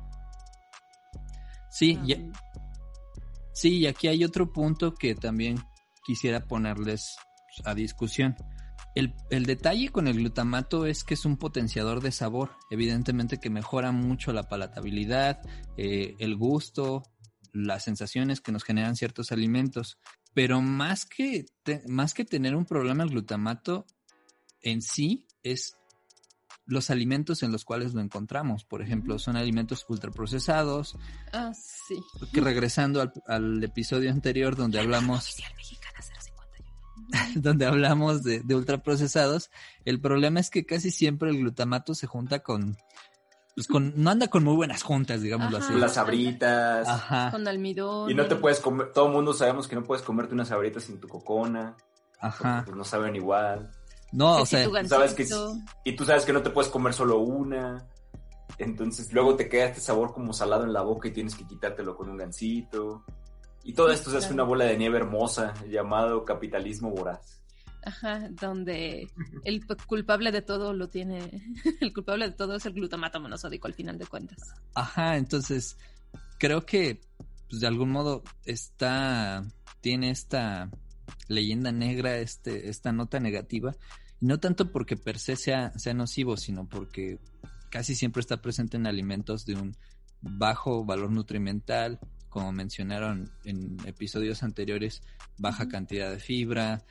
Sí, 1.74 1.98
sí, 3.52 3.78
y 3.80 3.88
aquí 3.88 4.08
hay 4.08 4.24
otro 4.24 4.54
punto 4.54 4.94
que 4.94 5.16
también 5.16 5.58
quisiera 6.06 6.46
ponerles 6.46 7.16
a 7.66 7.74
discusión. 7.74 8.36
El, 8.94 9.16
detalle 9.48 9.90
con 9.90 10.08
el 10.08 10.18
glutamato 10.18 10.86
es 10.86 11.04
que 11.04 11.16
es 11.16 11.26
un 11.26 11.36
potenciador 11.36 12.00
de 12.02 12.12
sabor, 12.12 12.52
evidentemente 12.70 13.40
que 13.40 13.50
mejora 13.50 13.92
mucho 13.92 14.32
la 14.34 14.44
palatabilidad, 14.44 15.42
eh, 15.76 16.14
el 16.20 16.36
gusto, 16.36 17.02
las 17.54 17.84
sensaciones 17.84 18.40
que 18.40 18.52
nos 18.52 18.64
generan 18.64 18.96
ciertos 18.96 19.32
alimentos, 19.32 19.98
pero 20.36 20.62
más 20.62 21.06
que, 21.06 21.48
más 21.88 22.14
que 22.14 22.24
tener 22.24 22.56
un 22.56 22.66
problema 22.66 23.04
el 23.04 23.10
glutamato 23.10 23.88
en 24.62 24.84
sí 24.84 25.26
es 25.42 25.76
los 26.66 26.90
alimentos 26.90 27.44
en 27.44 27.52
los 27.52 27.66
cuales 27.66 27.94
lo 27.94 28.02
encontramos. 28.02 28.64
Por 28.64 28.82
ejemplo, 28.82 29.20
son 29.20 29.36
alimentos 29.36 29.86
ultraprocesados. 29.88 30.98
Ah, 31.32 31.52
sí. 31.54 32.02
Que 32.32 32.42
regresando 32.42 33.12
al, 33.28 33.64
episodio 33.64 34.12
anterior 34.12 34.56
donde 34.56 34.80
hablamos... 34.80 35.36
donde 37.36 37.66
hablamos 37.66 38.24
de, 38.24 38.44
ultraprocesados, 38.56 39.52
el 39.86 40.00
problema 40.00 40.40
es 40.40 40.50
que 40.50 40.66
casi 40.66 40.90
siempre 40.90 41.30
el 41.30 41.38
glutamato 41.38 41.94
se 41.94 42.08
junta 42.08 42.40
con, 42.40 42.78
pues 43.56 43.68
con, 43.68 43.94
no 43.98 44.10
anda 44.10 44.30
con 44.30 44.44
muy 44.44 44.56
buenas 44.56 44.84
juntas, 44.84 45.22
digámoslo 45.22 45.58
así. 45.58 45.74
Las 45.74 45.96
sabritas. 45.96 46.88
Ajá. 46.88 47.30
Con 47.32 47.48
almidón. 47.48 48.10
Y 48.10 48.16
no 48.16 48.26
te 48.26 48.36
puedes 48.36 48.60
comer, 48.60 48.92
todo 48.94 49.08
el 49.08 49.14
mundo 49.14 49.34
sabemos 49.34 49.68
que 49.68 49.76
no 49.76 49.84
puedes 49.84 50.04
comerte 50.04 50.34
unas 50.34 50.48
sabritas 50.48 50.84
sin 50.84 51.00
tu 51.00 51.08
cocona. 51.08 51.76
Ajá. 52.20 52.64
Pues 52.66 52.76
no 52.76 52.84
saben 52.84 53.16
igual. 53.16 53.70
No, 54.14 54.42
o 54.42 54.46
sea, 54.46 54.70
sabes 54.86 55.14
que, 55.16 55.28
y 55.84 55.96
tú 55.96 56.06
sabes 56.06 56.24
que 56.24 56.34
no 56.34 56.44
te 56.44 56.52
puedes 56.52 56.72
comer 56.72 56.94
solo 56.94 57.20
una. 57.20 57.86
Entonces 58.60 59.12
luego 59.12 59.36
te 59.36 59.50
queda 59.50 59.66
este 59.66 59.82
sabor 59.82 60.14
como 60.14 60.34
salado 60.34 60.64
en 60.64 60.72
la 60.72 60.84
boca 60.84 61.08
y 61.08 61.12
tienes 61.12 61.34
que 61.36 61.48
quitártelo 61.48 61.98
con 61.98 62.10
un 62.10 62.18
gansito. 62.18 63.04
Y 63.64 63.74
todo 63.74 63.92
esto 63.92 64.12
se 64.12 64.18
hace 64.18 64.32
una 64.32 64.44
bola 64.44 64.66
de 64.66 64.78
nieve 64.78 64.98
hermosa 64.98 65.54
llamado 65.68 66.24
capitalismo 66.26 66.92
voraz. 66.92 67.42
Ajá, 67.86 68.30
donde 68.30 69.10
el 69.44 69.66
culpable 69.88 70.32
de 70.32 70.42
todo 70.42 70.74
lo 70.74 70.88
tiene, 70.90 71.44
el 71.82 71.92
culpable 71.92 72.30
de 72.30 72.36
todo 72.36 72.56
es 72.56 72.66
el 72.68 72.74
glutamato 72.74 73.20
monosódico 73.20 73.68
al 73.68 73.74
final 73.74 73.98
de 73.98 74.06
cuentas. 74.06 74.54
Ajá, 74.76 75.18
entonces 75.18 75.76
creo 76.38 76.66
que 76.66 77.02
pues, 77.50 77.62
de 77.62 77.68
algún 77.68 77.90
modo 77.90 78.24
está, 78.46 79.44
tiene 79.82 80.12
esta 80.12 80.70
leyenda 81.28 81.72
negra, 81.72 82.18
este, 82.18 82.70
esta 82.70 82.92
nota 82.92 83.20
negativa, 83.20 83.76
no 84.24 84.40
tanto 84.40 84.72
porque 84.72 84.96
per 84.96 85.20
se 85.20 85.36
sea, 85.36 85.78
sea 85.78 85.94
nocivo, 85.94 86.38
sino 86.38 86.68
porque 86.68 87.20
casi 87.70 87.94
siempre 87.94 88.22
está 88.22 88.42
presente 88.42 88.78
en 88.78 88.88
alimentos 88.88 89.46
de 89.46 89.56
un 89.56 89.76
bajo 90.22 90.86
valor 90.86 91.12
nutrimental, 91.12 92.00
como 92.30 92.54
mencionaron 92.54 93.30
en 93.44 93.78
episodios 93.86 94.42
anteriores, 94.42 95.04
baja 95.38 95.68
cantidad 95.68 96.10
de 96.10 96.20
fibra, 96.20 96.86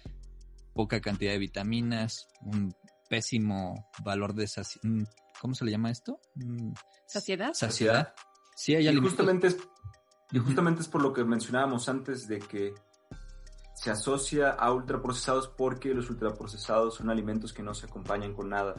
poca 0.75 1.01
cantidad 1.01 1.33
de 1.33 1.39
vitaminas, 1.39 2.29
un 2.43 2.75
pésimo 3.09 3.89
valor 4.05 4.35
de 4.35 4.47
saciedad. 4.47 5.09
¿Cómo 5.41 5.55
se 5.55 5.65
le 5.65 5.71
llama 5.71 5.91
esto? 5.91 6.21
¿Saciedad? 7.07 7.55
Saciedad. 7.55 8.13
Sí, 8.55 8.75
hay 8.75 8.87
y 8.87 8.97
justamente 8.97 9.47
es, 9.47 9.57
y 10.33 10.39
justamente 10.39 10.83
es 10.83 10.89
por 10.89 11.03
lo 11.03 11.15
que 11.15 11.25
mencionábamos 11.25 11.89
antes 11.89 12.29
de 12.29 12.41
que 12.41 12.75
se 13.83 13.91
asocia 13.91 14.51
a 14.51 14.73
ultraprocesados 14.73 15.49
porque 15.49 15.93
los 15.93 16.09
ultraprocesados 16.09 16.95
son 16.95 17.11
alimentos 17.11 17.53
que 17.53 17.65
no 17.65 17.75
se 17.75 17.87
acompañan 17.87 18.33
con 18.33 18.49
nada. 18.49 18.77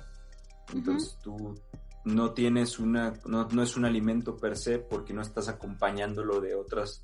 Entonces 0.74 1.18
tú 1.22 1.60
no 2.06 2.32
tienes 2.32 2.80
una, 2.80 3.12
no, 3.26 3.62
es 3.62 3.76
un 3.76 3.84
alimento 3.84 4.38
per 4.38 4.56
se 4.56 4.80
porque 4.80 5.13
no 5.13 5.22
estás 5.22 5.50
acompañándolo 5.50 6.39
de 6.39 6.56
otras, 6.56 7.02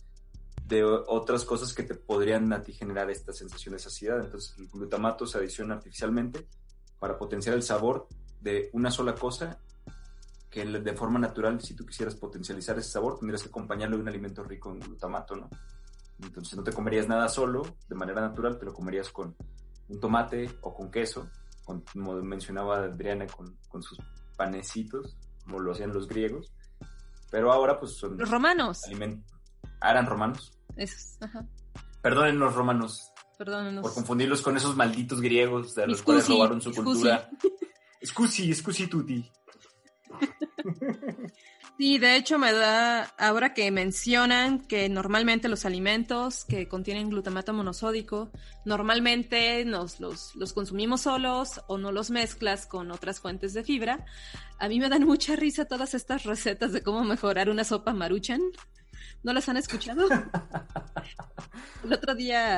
de 0.64 0.86
otras 0.86 1.44
cosas 1.44 1.74
que 1.74 1.84
te 1.84 1.94
podrían 1.94 2.54
a 2.54 2.64
ti 2.64 2.72
generar 2.72 3.10
esta 3.12 3.34
sensación 3.34 3.74
de 3.74 3.80
saciedad. 3.80 4.24
Entonces 4.24 4.58
el 4.58 4.70
glutamato 4.70 5.26
se 5.26 5.38
adiciona 5.38 5.74
artificialmente 5.74 6.48
para 7.00 7.18
potenciar 7.18 7.54
el 7.56 7.64
sabor 7.64 8.08
de 8.40 8.70
una 8.72 8.92
sola 8.92 9.14
cosa 9.14 9.60
que 10.50 10.64
de 10.64 10.94
forma 10.94 11.20
natural, 11.20 11.60
si 11.60 11.74
tú 11.74 11.86
quisieras 11.86 12.16
potencializar 12.16 12.80
ese 12.80 12.92
sabor, 12.92 13.20
tendrías 13.20 13.44
que 13.44 13.50
acompañarlo 13.50 13.98
de 13.98 14.04
un 14.04 14.08
alimento 14.08 14.42
rico 14.42 14.72
en 14.72 14.80
glutamato, 14.80 15.36
¿no? 15.36 15.50
Entonces 16.22 16.56
no 16.56 16.64
te 16.64 16.74
comerías 16.74 17.08
nada 17.08 17.30
solo, 17.30 17.64
de 17.88 17.96
manera 17.96 18.22
natural, 18.22 18.58
te 18.58 18.66
lo 18.66 18.74
comerías 18.74 19.10
con 19.10 19.36
un 19.88 20.00
tomate 20.00 20.50
o 20.62 20.74
con 20.74 20.92
queso, 20.92 21.30
como 21.64 22.14
mencionaba 22.22 22.78
Adriana, 22.84 23.26
con, 23.28 23.58
con 23.68 23.82
sus 23.82 23.98
panecitos, 24.36 25.18
como 25.44 25.60
lo 25.60 25.72
hacían 25.72 25.94
los 25.94 26.08
griegos. 26.08 26.54
Pero 27.32 27.52
ahora 27.52 27.80
pues 27.80 27.94
son... 27.98 28.18
Los 28.18 28.30
romanos. 28.30 28.82
Ah, 29.82 29.92
eran 29.92 30.06
romanos. 30.06 30.52
Esos, 30.76 31.22
ajá. 31.22 31.46
Perdonen 32.02 32.40
los 32.40 32.54
romanos. 32.56 33.12
Perdónenos. 33.38 33.84
Por 33.84 33.94
confundirlos 33.94 34.42
con 34.42 34.58
esos 34.58 34.76
malditos 34.76 35.22
griegos 35.22 35.76
de 35.76 35.88
los 35.88 36.02
cuales 36.02 36.28
robaron 36.28 36.62
su 36.62 36.74
cultura. 36.74 37.30
Scusi, 38.04 38.54
scusi 38.54 38.88
tutti. 38.88 39.30
Sí, 41.80 41.98
de 41.98 42.18
hecho 42.18 42.38
me 42.38 42.52
da, 42.52 43.04
ahora 43.18 43.54
que 43.54 43.72
mencionan 43.72 44.60
que 44.60 44.90
normalmente 44.90 45.48
los 45.48 45.64
alimentos 45.64 46.44
que 46.44 46.68
contienen 46.68 47.10
glutamato 47.10 47.54
monosódico, 47.54 48.32
normalmente 48.66 49.64
nos 49.64 50.02
los, 50.02 50.36
los 50.36 50.52
consumimos 50.52 51.04
solos 51.04 51.62
o 51.68 51.78
no 51.78 51.94
los 51.94 52.12
mezclas 52.12 52.66
con 52.66 52.92
otras 52.92 53.22
fuentes 53.22 53.54
de 53.54 53.64
fibra, 53.64 54.06
a 54.60 54.68
mí 54.68 54.78
me 54.82 54.90
dan 54.90 55.06
mucha 55.06 55.38
risa 55.38 55.64
todas 55.64 55.94
estas 55.94 56.26
recetas 56.26 56.74
de 56.74 56.84
cómo 56.84 57.06
mejorar 57.06 57.50
una 57.50 57.64
sopa 57.64 57.94
maruchan. 57.94 58.42
¿No 59.24 59.32
las 59.32 59.48
han 59.48 59.56
escuchado? 59.56 60.06
El 61.86 61.94
otro 61.94 62.14
día... 62.14 62.58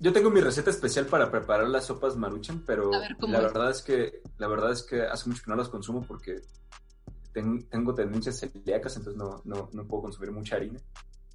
Yo, 0.00 0.12
tengo 0.14 0.30
mi 0.30 0.40
receta 0.40 0.70
especial 0.70 1.04
para 1.04 1.30
preparar 1.30 1.68
las 1.68 1.84
sopas 1.84 2.16
maruchan, 2.16 2.62
pero 2.64 2.90
la 3.28 3.40
verdad 3.40 3.70
es 3.70 3.82
que 3.82 4.22
la 4.38 4.48
verdad 4.48 4.72
es 4.72 4.82
que 4.84 5.02
hace 5.02 5.28
mucho 5.28 5.42
que 5.44 5.50
no 5.50 5.56
las 5.56 5.68
consumo 5.68 6.02
porque 6.06 6.40
tengo 7.34 7.94
tendencias 7.94 8.38
celíacas, 8.38 8.96
entonces 8.96 9.18
no, 9.18 9.42
no, 9.44 9.68
no, 9.72 9.86
puedo 9.86 10.04
consumir 10.04 10.32
mucha 10.32 10.56
harina. 10.56 10.80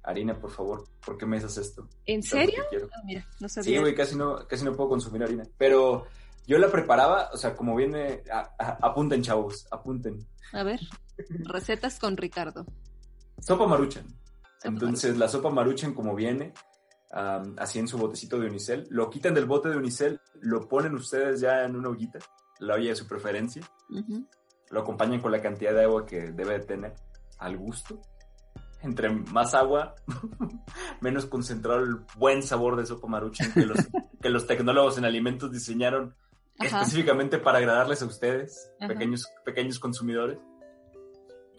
Harina, 0.02 0.38
por 0.38 0.50
favor, 0.50 0.84
¿por 1.04 1.18
qué 1.18 1.26
me 1.26 1.36
haces 1.36 1.58
esto? 1.58 1.86
¿En 2.06 2.22
serio? 2.22 2.62
Ah, 2.72 3.02
mira, 3.04 3.26
no 3.38 3.48
sabía. 3.48 3.70
Sí, 3.70 3.78
güey, 3.78 3.94
casi 3.94 4.16
no, 4.16 4.46
casi 4.48 4.64
no 4.64 4.74
puedo 4.74 4.88
consumir 4.88 5.22
harina. 5.22 5.44
Pero 5.58 6.06
yo 6.46 6.58
la 6.58 6.70
preparaba, 6.70 7.28
o 7.32 7.36
sea, 7.36 7.54
como 7.54 7.76
viene, 7.76 8.22
apunten, 8.58 9.22
chavos, 9.22 9.66
apunten. 9.70 10.26
A 10.52 10.62
ver, 10.62 10.80
recetas 11.44 11.98
con 11.98 12.16
Ricardo. 12.16 12.64
Sopa 13.40 13.66
maruchan. 13.66 14.06
Entonces, 14.64 15.16
la 15.16 15.28
sopa 15.28 15.50
maruchan 15.50 15.94
como 15.94 16.14
viene, 16.14 16.54
así 17.10 17.78
en 17.78 17.88
su 17.88 17.98
botecito 17.98 18.38
de 18.38 18.46
unicel, 18.46 18.86
lo 18.90 19.10
quitan 19.10 19.34
del 19.34 19.46
bote 19.46 19.68
de 19.68 19.76
unicel, 19.76 20.20
lo 20.40 20.66
ponen 20.68 20.94
ustedes 20.94 21.40
ya 21.40 21.64
en 21.64 21.76
una 21.76 21.90
ollita, 21.90 22.18
la 22.58 22.74
olla 22.74 22.90
de 22.90 22.96
su 22.96 23.06
preferencia, 23.06 23.62
lo 24.70 24.80
acompañan 24.80 25.20
con 25.20 25.32
la 25.32 25.42
cantidad 25.42 25.74
de 25.74 25.84
agua 25.84 26.06
que 26.06 26.32
debe 26.32 26.60
tener 26.60 26.94
al 27.38 27.56
gusto. 27.56 28.00
Entre 28.82 29.10
más 29.10 29.52
agua, 29.54 29.94
menos 31.00 31.26
concentrado 31.26 31.80
el 31.80 31.96
buen 32.16 32.42
sabor 32.42 32.76
de 32.76 32.86
sopa 32.86 33.08
maruchan 33.08 33.52
que 33.52 33.66
los, 33.66 33.78
que 34.22 34.30
los 34.30 34.46
tecnólogos 34.46 34.96
en 34.96 35.04
alimentos 35.04 35.52
diseñaron 35.52 36.14
específicamente 36.58 37.38
para 37.38 37.58
agradarles 37.58 38.02
a 38.02 38.06
ustedes, 38.06 38.70
pequeños, 38.86 39.26
pequeños 39.44 39.78
consumidores. 39.78 40.38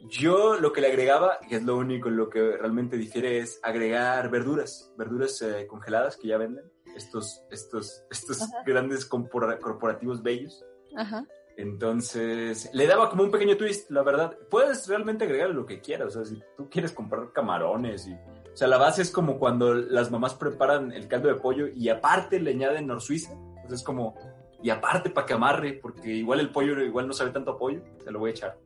Yo 0.10 0.60
lo 0.60 0.74
que 0.74 0.82
le 0.82 0.88
agregaba, 0.88 1.40
que 1.48 1.58
es 1.58 1.64
lo 1.64 1.78
único 1.78 2.10
en 2.10 2.18
lo 2.18 2.30
que 2.30 2.58
realmente 2.58 2.98
difiere, 2.98 3.40
es 3.40 3.60
agregar 3.62 4.32
verduras, 4.32 4.92
verduras 4.98 5.42
eh, 5.44 5.68
congeladas 5.68 6.18
que 6.18 6.30
ya 6.30 6.38
venden, 6.38 6.66
estos, 6.96 7.44
estos, 7.52 8.04
estos 8.10 8.48
grandes 8.66 9.06
corporativos 9.06 10.24
bellos. 10.24 10.64
Ajá. 10.96 11.26
Entonces, 11.58 12.70
le 12.74 12.88
daba 12.88 13.10
como 13.10 13.24
un 13.24 13.32
pequeño 13.32 13.58
twist, 13.58 13.92
la 13.92 14.04
verdad. 14.04 14.38
Puedes 14.50 14.88
realmente 14.88 15.26
agregar 15.26 15.50
lo 15.50 15.66
que 15.66 15.82
quieras, 15.82 16.16
o 16.16 16.24
sea, 16.24 16.26
si 16.26 16.42
tú 16.58 16.70
quieres 16.70 16.92
comprar 16.92 17.32
camarones 17.34 18.08
y... 18.08 18.14
O 18.14 18.58
sea, 18.58 18.68
la 18.68 18.78
base 18.78 19.02
es 19.02 19.12
como 19.12 19.40
cuando 19.40 19.74
las 19.74 20.12
mamás 20.12 20.34
preparan 20.34 20.92
el 20.92 21.08
caldo 21.08 21.30
de 21.30 21.36
pollo 21.36 21.68
y 21.70 21.88
aparte 21.88 22.40
le 22.40 22.52
añaden 22.52 22.88
nor 22.88 23.00
suiza. 23.00 23.32
Entonces 23.32 23.80
es 23.80 23.84
como, 23.84 24.16
y 24.62 24.70
aparte 24.70 25.10
para 25.10 25.26
que 25.26 25.34
amarre, 25.34 25.74
porque 25.74 26.10
igual 26.10 26.42
el 26.42 26.50
pollo 26.50 26.80
igual 26.82 27.08
no 27.08 27.14
sabe 27.14 27.32
tanto 27.32 27.58
pollo, 27.58 27.82
se 28.04 28.12
lo 28.12 28.20
voy 28.20 28.32
a 28.32 28.34
echar. 28.34 28.58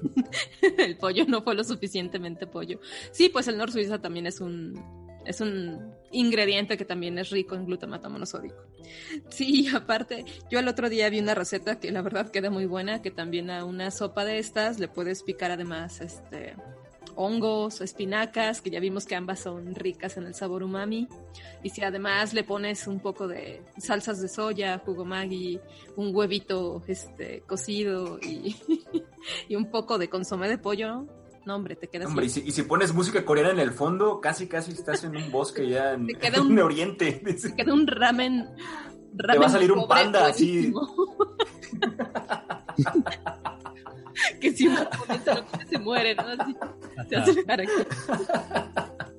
el 0.78 0.96
pollo 0.96 1.24
no 1.26 1.42
fue 1.42 1.54
lo 1.54 1.64
suficientemente 1.64 2.46
pollo. 2.46 2.80
Sí, 3.10 3.28
pues 3.28 3.48
el 3.48 3.58
Nor 3.58 3.70
Suiza 3.70 4.00
también 4.00 4.26
es 4.26 4.40
un 4.40 4.74
es 5.24 5.40
un 5.40 5.94
ingrediente 6.12 6.76
que 6.76 6.84
también 6.84 7.18
es 7.18 7.30
rico 7.30 7.54
en 7.54 7.66
glutamato 7.66 8.08
monosódico. 8.10 8.62
Sí, 9.28 9.68
aparte, 9.74 10.24
yo 10.50 10.58
el 10.58 10.68
otro 10.68 10.88
día 10.88 11.08
vi 11.10 11.20
una 11.20 11.34
receta 11.34 11.80
que 11.80 11.90
la 11.90 12.02
verdad 12.02 12.30
queda 12.30 12.50
muy 12.50 12.66
buena, 12.66 13.02
que 13.02 13.10
también 13.10 13.50
a 13.50 13.64
una 13.64 13.90
sopa 13.90 14.24
de 14.24 14.38
estas 14.38 14.78
le 14.78 14.88
puedes 14.88 15.22
picar 15.22 15.50
además 15.50 16.00
este 16.00 16.54
hongos, 17.14 17.80
espinacas, 17.80 18.60
que 18.60 18.70
ya 18.70 18.80
vimos 18.80 19.04
que 19.04 19.14
ambas 19.14 19.40
son 19.40 19.74
ricas 19.74 20.16
en 20.16 20.24
el 20.24 20.34
sabor 20.34 20.62
umami. 20.62 21.08
Y 21.62 21.70
si 21.70 21.82
además 21.82 22.32
le 22.32 22.44
pones 22.44 22.86
un 22.86 23.00
poco 23.00 23.28
de 23.28 23.62
salsas 23.78 24.20
de 24.20 24.28
soya, 24.28 24.78
jugo 24.78 25.04
maggi, 25.04 25.60
un 25.96 26.14
huevito 26.14 26.82
este 26.86 27.42
cocido 27.42 28.18
y, 28.20 28.56
y 29.48 29.56
un 29.56 29.70
poco 29.70 29.98
de 29.98 30.08
consomé 30.08 30.48
de 30.48 30.58
pollo, 30.58 31.06
no, 31.44 31.56
hombre, 31.56 31.76
te 31.76 31.88
quedas. 31.88 32.08
Hombre, 32.08 32.24
y 32.26 32.28
si, 32.28 32.62
pones 32.62 32.94
música 32.94 33.24
coreana 33.24 33.50
en 33.50 33.60
el 33.60 33.72
fondo, 33.72 34.20
casi 34.20 34.46
casi 34.46 34.72
estás 34.72 35.04
en 35.04 35.16
un 35.16 35.30
bosque 35.30 35.68
ya 35.68 35.92
en, 35.92 36.06
queda 36.20 36.40
un, 36.40 36.58
Oriente. 36.58 37.12
Te 37.12 37.54
queda 37.54 37.74
un 37.74 37.86
ramen. 37.86 38.48
te 39.16 39.38
va 39.38 39.46
a 39.46 39.50
salir 39.50 39.72
un 39.72 39.88
panda 39.88 40.26
así. 40.26 40.72
que 44.40 44.52
si 44.52 44.68
uno 44.68 44.78
se 45.68 45.78
muere, 45.78 46.14
¿no? 46.14 46.22
Así, 46.22 46.56
se 47.08 47.16
hace 47.16 47.44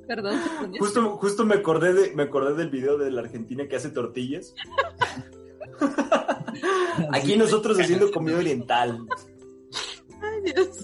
Perdón. 0.07 0.39
Justo, 0.79 1.17
justo 1.17 1.45
me 1.45 1.55
acordé 1.55 1.93
de, 1.93 2.15
me 2.15 2.23
acordé 2.23 2.55
del 2.55 2.69
video 2.69 2.97
de 2.97 3.11
la 3.11 3.19
Argentina 3.21 3.67
que 3.67 3.75
hace 3.75 3.89
tortillas. 3.89 4.55
Aquí 7.11 7.35
nosotros 7.37 7.79
haciendo 7.79 8.11
comida 8.11 8.37
oriental. 8.37 9.05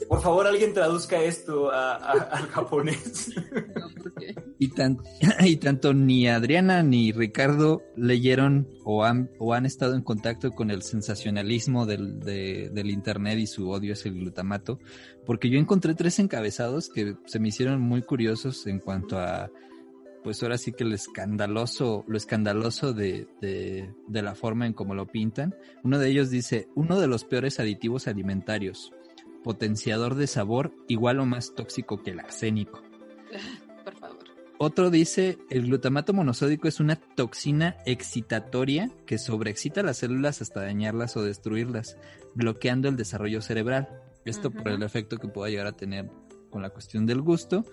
Por 0.07 0.21
favor, 0.21 0.47
alguien 0.47 0.73
traduzca 0.73 1.21
esto 1.21 1.71
al 1.71 2.47
japonés. 2.47 3.31
y, 4.57 4.69
y 5.45 5.57
tanto 5.57 5.93
ni 5.93 6.27
Adriana 6.27 6.83
ni 6.83 7.11
Ricardo 7.11 7.83
leyeron 7.95 8.67
o 8.83 9.03
han, 9.03 9.29
o 9.39 9.53
han 9.53 9.65
estado 9.65 9.95
en 9.95 10.01
contacto 10.01 10.51
con 10.51 10.71
el 10.71 10.81
sensacionalismo 10.81 11.85
del, 11.85 12.19
del 12.19 12.89
Internet 12.89 13.39
y 13.39 13.47
su 13.47 13.69
odio 13.69 13.93
hacia 13.93 14.09
el 14.09 14.19
glutamato, 14.19 14.79
porque 15.25 15.49
yo 15.49 15.59
encontré 15.59 15.93
tres 15.93 16.19
encabezados 16.19 16.89
que 16.89 17.15
se 17.25 17.39
me 17.39 17.49
hicieron 17.49 17.81
muy 17.81 18.01
curiosos 18.01 18.65
en 18.67 18.79
cuanto 18.79 19.17
a 19.19 19.49
pues 20.23 20.43
ahora 20.43 20.57
sí 20.57 20.73
que 20.73 20.83
lo 20.83 20.95
escandaloso, 20.95 22.03
lo 22.05 22.17
escandaloso 22.17 22.91
de, 22.91 23.27
de, 23.39 23.93
de, 24.05 24.21
la 24.21 24.35
forma 24.35 24.67
en 24.67 24.73
cómo 24.73 24.93
lo 24.93 25.07
pintan. 25.07 25.55
Uno 25.81 25.97
de 25.97 26.09
ellos 26.09 26.29
dice, 26.29 26.67
uno 26.75 26.99
de 26.99 27.07
los 27.07 27.23
peores 27.23 27.57
aditivos 27.61 28.05
alimentarios 28.05 28.91
potenciador 29.43 30.15
de 30.15 30.27
sabor 30.27 30.73
igual 30.87 31.19
o 31.19 31.25
más 31.25 31.53
tóxico 31.55 32.01
que 32.01 32.11
el 32.11 32.19
arsénico. 32.19 32.81
Por 33.83 33.95
favor. 33.95 34.19
Otro 34.61 34.89
dice, 34.89 35.37
el 35.49 35.67
glutamato 35.67 36.13
monosódico 36.13 36.67
es 36.67 36.81
una 36.81 36.97
toxina 36.97 37.77
excitatoria 37.85 38.91
que 39.05 39.17
sobreexcita 39.17 39.83
las 39.83 39.97
células 39.97 40.41
hasta 40.41 40.61
dañarlas 40.61 41.15
o 41.15 41.23
destruirlas, 41.23 41.97
bloqueando 42.35 42.89
el 42.89 42.97
desarrollo 42.97 43.41
cerebral. 43.41 43.87
Esto 44.25 44.51
por 44.51 44.67
el 44.67 44.83
efecto 44.83 45.17
que 45.17 45.29
pueda 45.29 45.49
llegar 45.49 45.67
a 45.67 45.77
tener 45.77 46.11
con 46.49 46.61
la 46.61 46.71
cuestión 46.71 47.05
del 47.05 47.21
gusto. 47.21 47.63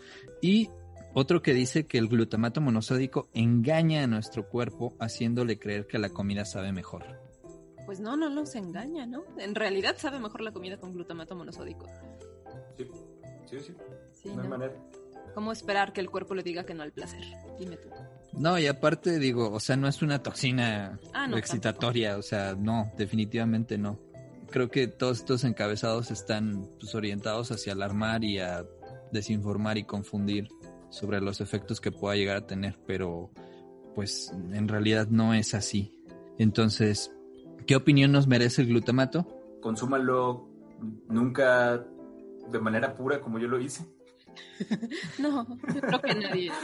Y 0.40 0.68
otro 1.12 1.42
que 1.42 1.54
dice 1.54 1.86
que 1.86 1.98
el 1.98 2.06
glutamato 2.06 2.60
monosódico 2.60 3.28
engaña 3.34 4.04
a 4.04 4.06
nuestro 4.06 4.48
cuerpo 4.48 4.94
haciéndole 5.00 5.58
creer 5.58 5.88
que 5.88 5.98
la 5.98 6.10
comida 6.10 6.44
sabe 6.44 6.72
mejor 6.72 7.25
pues 7.86 8.00
no, 8.00 8.16
no 8.16 8.28
nos 8.28 8.54
engaña, 8.56 9.06
¿no? 9.06 9.24
En 9.38 9.54
realidad 9.54 9.96
sabe 9.96 10.18
mejor 10.18 10.40
la 10.42 10.52
comida 10.52 10.76
con 10.76 10.92
glutamato 10.92 11.34
monosódico. 11.34 11.86
Sí, 12.76 12.86
sí, 13.46 13.74
sí. 14.12 14.28
no, 14.34 14.42
hay 14.42 14.48
manera. 14.48 14.74
¿Cómo 15.34 15.52
esperar 15.52 15.92
que 15.92 16.00
el 16.00 16.10
cuerpo 16.10 16.34
le 16.34 16.42
diga 16.42 16.64
que 16.64 16.74
no 16.74 16.82
al 16.82 16.92
placer? 16.92 17.22
Dime 17.58 17.76
tú. 17.76 17.88
No, 18.32 18.58
y 18.58 18.66
aparte 18.66 19.18
digo, 19.18 19.50
o 19.50 19.60
sea, 19.60 19.76
no 19.76 19.88
es 19.88 20.02
una 20.02 20.22
toxina 20.22 20.98
ah, 21.14 21.28
excitatoria, 21.36 22.18
o 22.18 22.22
sea, 22.22 22.54
no, 22.58 22.92
definitivamente 22.98 23.78
no. 23.78 23.98
Creo 24.50 24.70
que 24.70 24.88
todos 24.88 25.18
estos 25.18 25.44
encabezados 25.44 26.10
están 26.10 26.68
pues, 26.78 26.94
orientados 26.94 27.50
hacia 27.50 27.72
alarmar 27.72 28.24
y 28.24 28.38
a 28.38 28.66
desinformar 29.12 29.78
y 29.78 29.84
confundir 29.84 30.48
sobre 30.90 31.20
los 31.20 31.40
efectos 31.40 31.80
que 31.80 31.92
pueda 31.92 32.16
llegar 32.16 32.36
a 32.36 32.46
tener, 32.46 32.78
pero 32.86 33.30
pues 33.94 34.32
en 34.52 34.68
realidad 34.68 35.08
no 35.08 35.34
es 35.34 35.54
así. 35.54 35.92
Entonces, 36.38 37.10
¿Qué 37.66 37.76
opinión 37.76 38.12
nos 38.12 38.26
merece 38.26 38.62
el 38.62 38.68
glutamato? 38.68 39.26
Consúmalo 39.60 40.48
nunca 41.08 41.84
de 42.50 42.60
manera 42.60 42.96
pura 42.96 43.20
como 43.20 43.38
yo 43.38 43.48
lo 43.48 43.60
hice. 43.60 43.86
no, 45.18 45.46
yo 45.74 45.80
creo 45.80 46.00
que 46.00 46.14
nadie. 46.14 46.52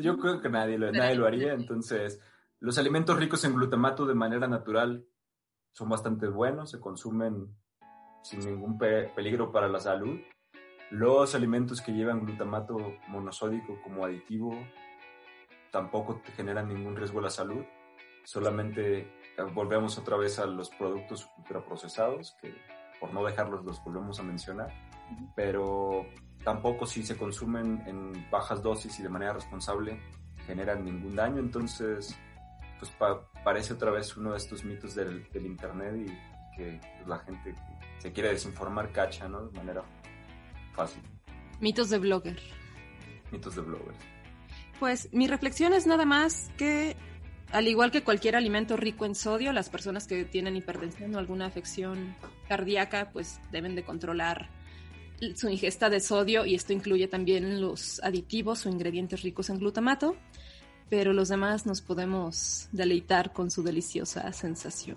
Yo 0.00 0.16
creo 0.18 0.40
que 0.40 0.48
nadie 0.48 0.78
lo, 0.78 0.92
nadie 0.92 1.16
lo 1.16 1.26
haría. 1.26 1.52
Entonces, 1.52 2.20
los 2.60 2.78
alimentos 2.78 3.18
ricos 3.18 3.44
en 3.44 3.54
glutamato 3.54 4.06
de 4.06 4.14
manera 4.14 4.46
natural 4.46 5.04
son 5.72 5.88
bastante 5.88 6.28
buenos, 6.28 6.70
se 6.70 6.78
consumen 6.80 7.48
sin 8.22 8.40
ningún 8.40 8.78
peligro 8.78 9.50
para 9.50 9.68
la 9.68 9.80
salud. 9.80 10.20
Los 10.90 11.34
alimentos 11.34 11.80
que 11.82 11.92
llevan 11.92 12.24
glutamato 12.24 12.78
monosódico 13.08 13.80
como 13.82 14.04
aditivo 14.04 14.56
tampoco 15.70 16.22
te 16.24 16.32
generan 16.32 16.68
ningún 16.68 16.96
riesgo 16.96 17.18
a 17.18 17.22
la 17.22 17.30
salud, 17.30 17.64
solamente 18.24 19.12
volvemos 19.54 19.98
otra 19.98 20.16
vez 20.16 20.38
a 20.38 20.46
los 20.46 20.70
productos 20.70 21.28
ultraprocesados, 21.38 22.36
que 22.40 22.54
por 23.00 23.12
no 23.12 23.24
dejarlos 23.24 23.64
los 23.64 23.82
volvemos 23.84 24.18
a 24.18 24.22
mencionar, 24.22 24.72
pero 25.36 26.06
tampoco 26.44 26.86
si 26.86 27.02
se 27.02 27.16
consumen 27.16 27.82
en 27.86 28.30
bajas 28.30 28.62
dosis 28.62 28.98
y 28.98 29.02
de 29.02 29.08
manera 29.08 29.32
responsable 29.32 30.00
generan 30.46 30.84
ningún 30.84 31.14
daño, 31.14 31.38
entonces 31.38 32.18
pues 32.78 32.92
parece 33.44 33.74
otra 33.74 33.90
vez 33.90 34.16
uno 34.16 34.32
de 34.32 34.38
estos 34.38 34.64
mitos 34.64 34.94
del, 34.94 35.26
Internet 35.34 35.94
y 35.96 36.56
que 36.56 36.80
la 37.06 37.18
gente 37.18 37.54
que 37.54 38.00
se 38.00 38.12
quiere 38.12 38.30
desinformar 38.30 38.92
cacha, 38.92 39.28
¿no? 39.28 39.46
De 39.46 39.58
manera 39.58 39.82
fácil. 40.74 41.02
Mitos 41.60 41.90
de 41.90 41.98
blogger. 41.98 42.40
Mitos 43.32 43.56
de 43.56 43.62
blogger. 43.62 43.94
Pues 44.78 45.08
mi 45.12 45.26
reflexión 45.26 45.72
es 45.72 45.86
nada 45.86 46.04
más 46.04 46.52
que 46.56 46.96
al 47.52 47.66
igual 47.68 47.90
que 47.90 48.02
cualquier 48.02 48.36
alimento 48.36 48.76
rico 48.76 49.06
en 49.06 49.14
sodio, 49.14 49.52
las 49.52 49.70
personas 49.70 50.06
que 50.06 50.24
tienen 50.24 50.56
hipertensión 50.56 51.14
o 51.14 51.18
alguna 51.18 51.46
afección 51.46 52.14
cardíaca, 52.48 53.10
pues 53.12 53.40
deben 53.50 53.74
de 53.74 53.84
controlar 53.84 54.50
su 55.34 55.48
ingesta 55.48 55.90
de 55.90 56.00
sodio 56.00 56.44
y 56.44 56.54
esto 56.54 56.72
incluye 56.72 57.08
también 57.08 57.60
los 57.60 58.00
aditivos 58.04 58.66
o 58.66 58.68
ingredientes 58.68 59.22
ricos 59.22 59.50
en 59.50 59.58
glutamato, 59.58 60.16
pero 60.90 61.12
los 61.12 61.28
demás 61.28 61.66
nos 61.66 61.80
podemos 61.80 62.68
deleitar 62.72 63.32
con 63.32 63.50
su 63.50 63.62
deliciosa 63.62 64.32
sensación. 64.32 64.96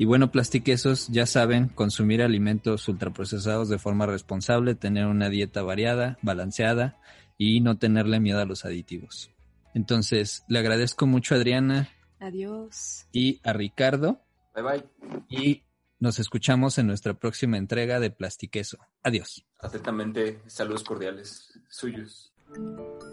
Y 0.00 0.04
bueno, 0.04 0.30
plastiquesos, 0.30 1.08
ya 1.08 1.26
saben, 1.26 1.68
consumir 1.68 2.22
alimentos 2.22 2.86
ultraprocesados 2.86 3.68
de 3.68 3.78
forma 3.78 4.06
responsable, 4.06 4.76
tener 4.76 5.06
una 5.06 5.28
dieta 5.28 5.62
variada, 5.62 6.18
balanceada 6.22 7.00
y 7.36 7.60
no 7.60 7.78
tenerle 7.78 8.20
miedo 8.20 8.40
a 8.40 8.44
los 8.44 8.64
aditivos. 8.64 9.32
Entonces, 9.78 10.42
le 10.48 10.58
agradezco 10.58 11.06
mucho 11.06 11.34
a 11.34 11.38
Adriana. 11.38 11.88
Adiós. 12.18 13.06
Y 13.12 13.40
a 13.44 13.52
Ricardo. 13.52 14.20
Bye 14.52 14.64
bye. 14.64 14.84
Y 15.28 15.62
nos 16.00 16.18
escuchamos 16.18 16.78
en 16.78 16.88
nuestra 16.88 17.14
próxima 17.14 17.58
entrega 17.58 18.00
de 18.00 18.10
Plastiqueso. 18.10 18.78
Adiós. 19.04 19.46
Atentamente, 19.60 20.42
saludos 20.48 20.82
cordiales 20.82 21.60
suyos. 21.70 22.32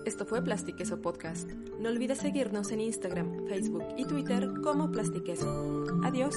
Esto 0.08 0.26
fue 0.26 0.44
Plastiqueso 0.44 1.04
Podcast. 1.04 1.52
No 1.80 1.90
olvides 1.90 2.18
seguirnos 2.18 2.72
en 2.72 2.82
Instagram, 2.82 3.48
Facebook 3.48 3.86
y 3.96 4.06
Twitter 4.06 4.50
como 4.64 4.92
Plastiqueso. 4.92 5.84
Adiós. 6.04 6.36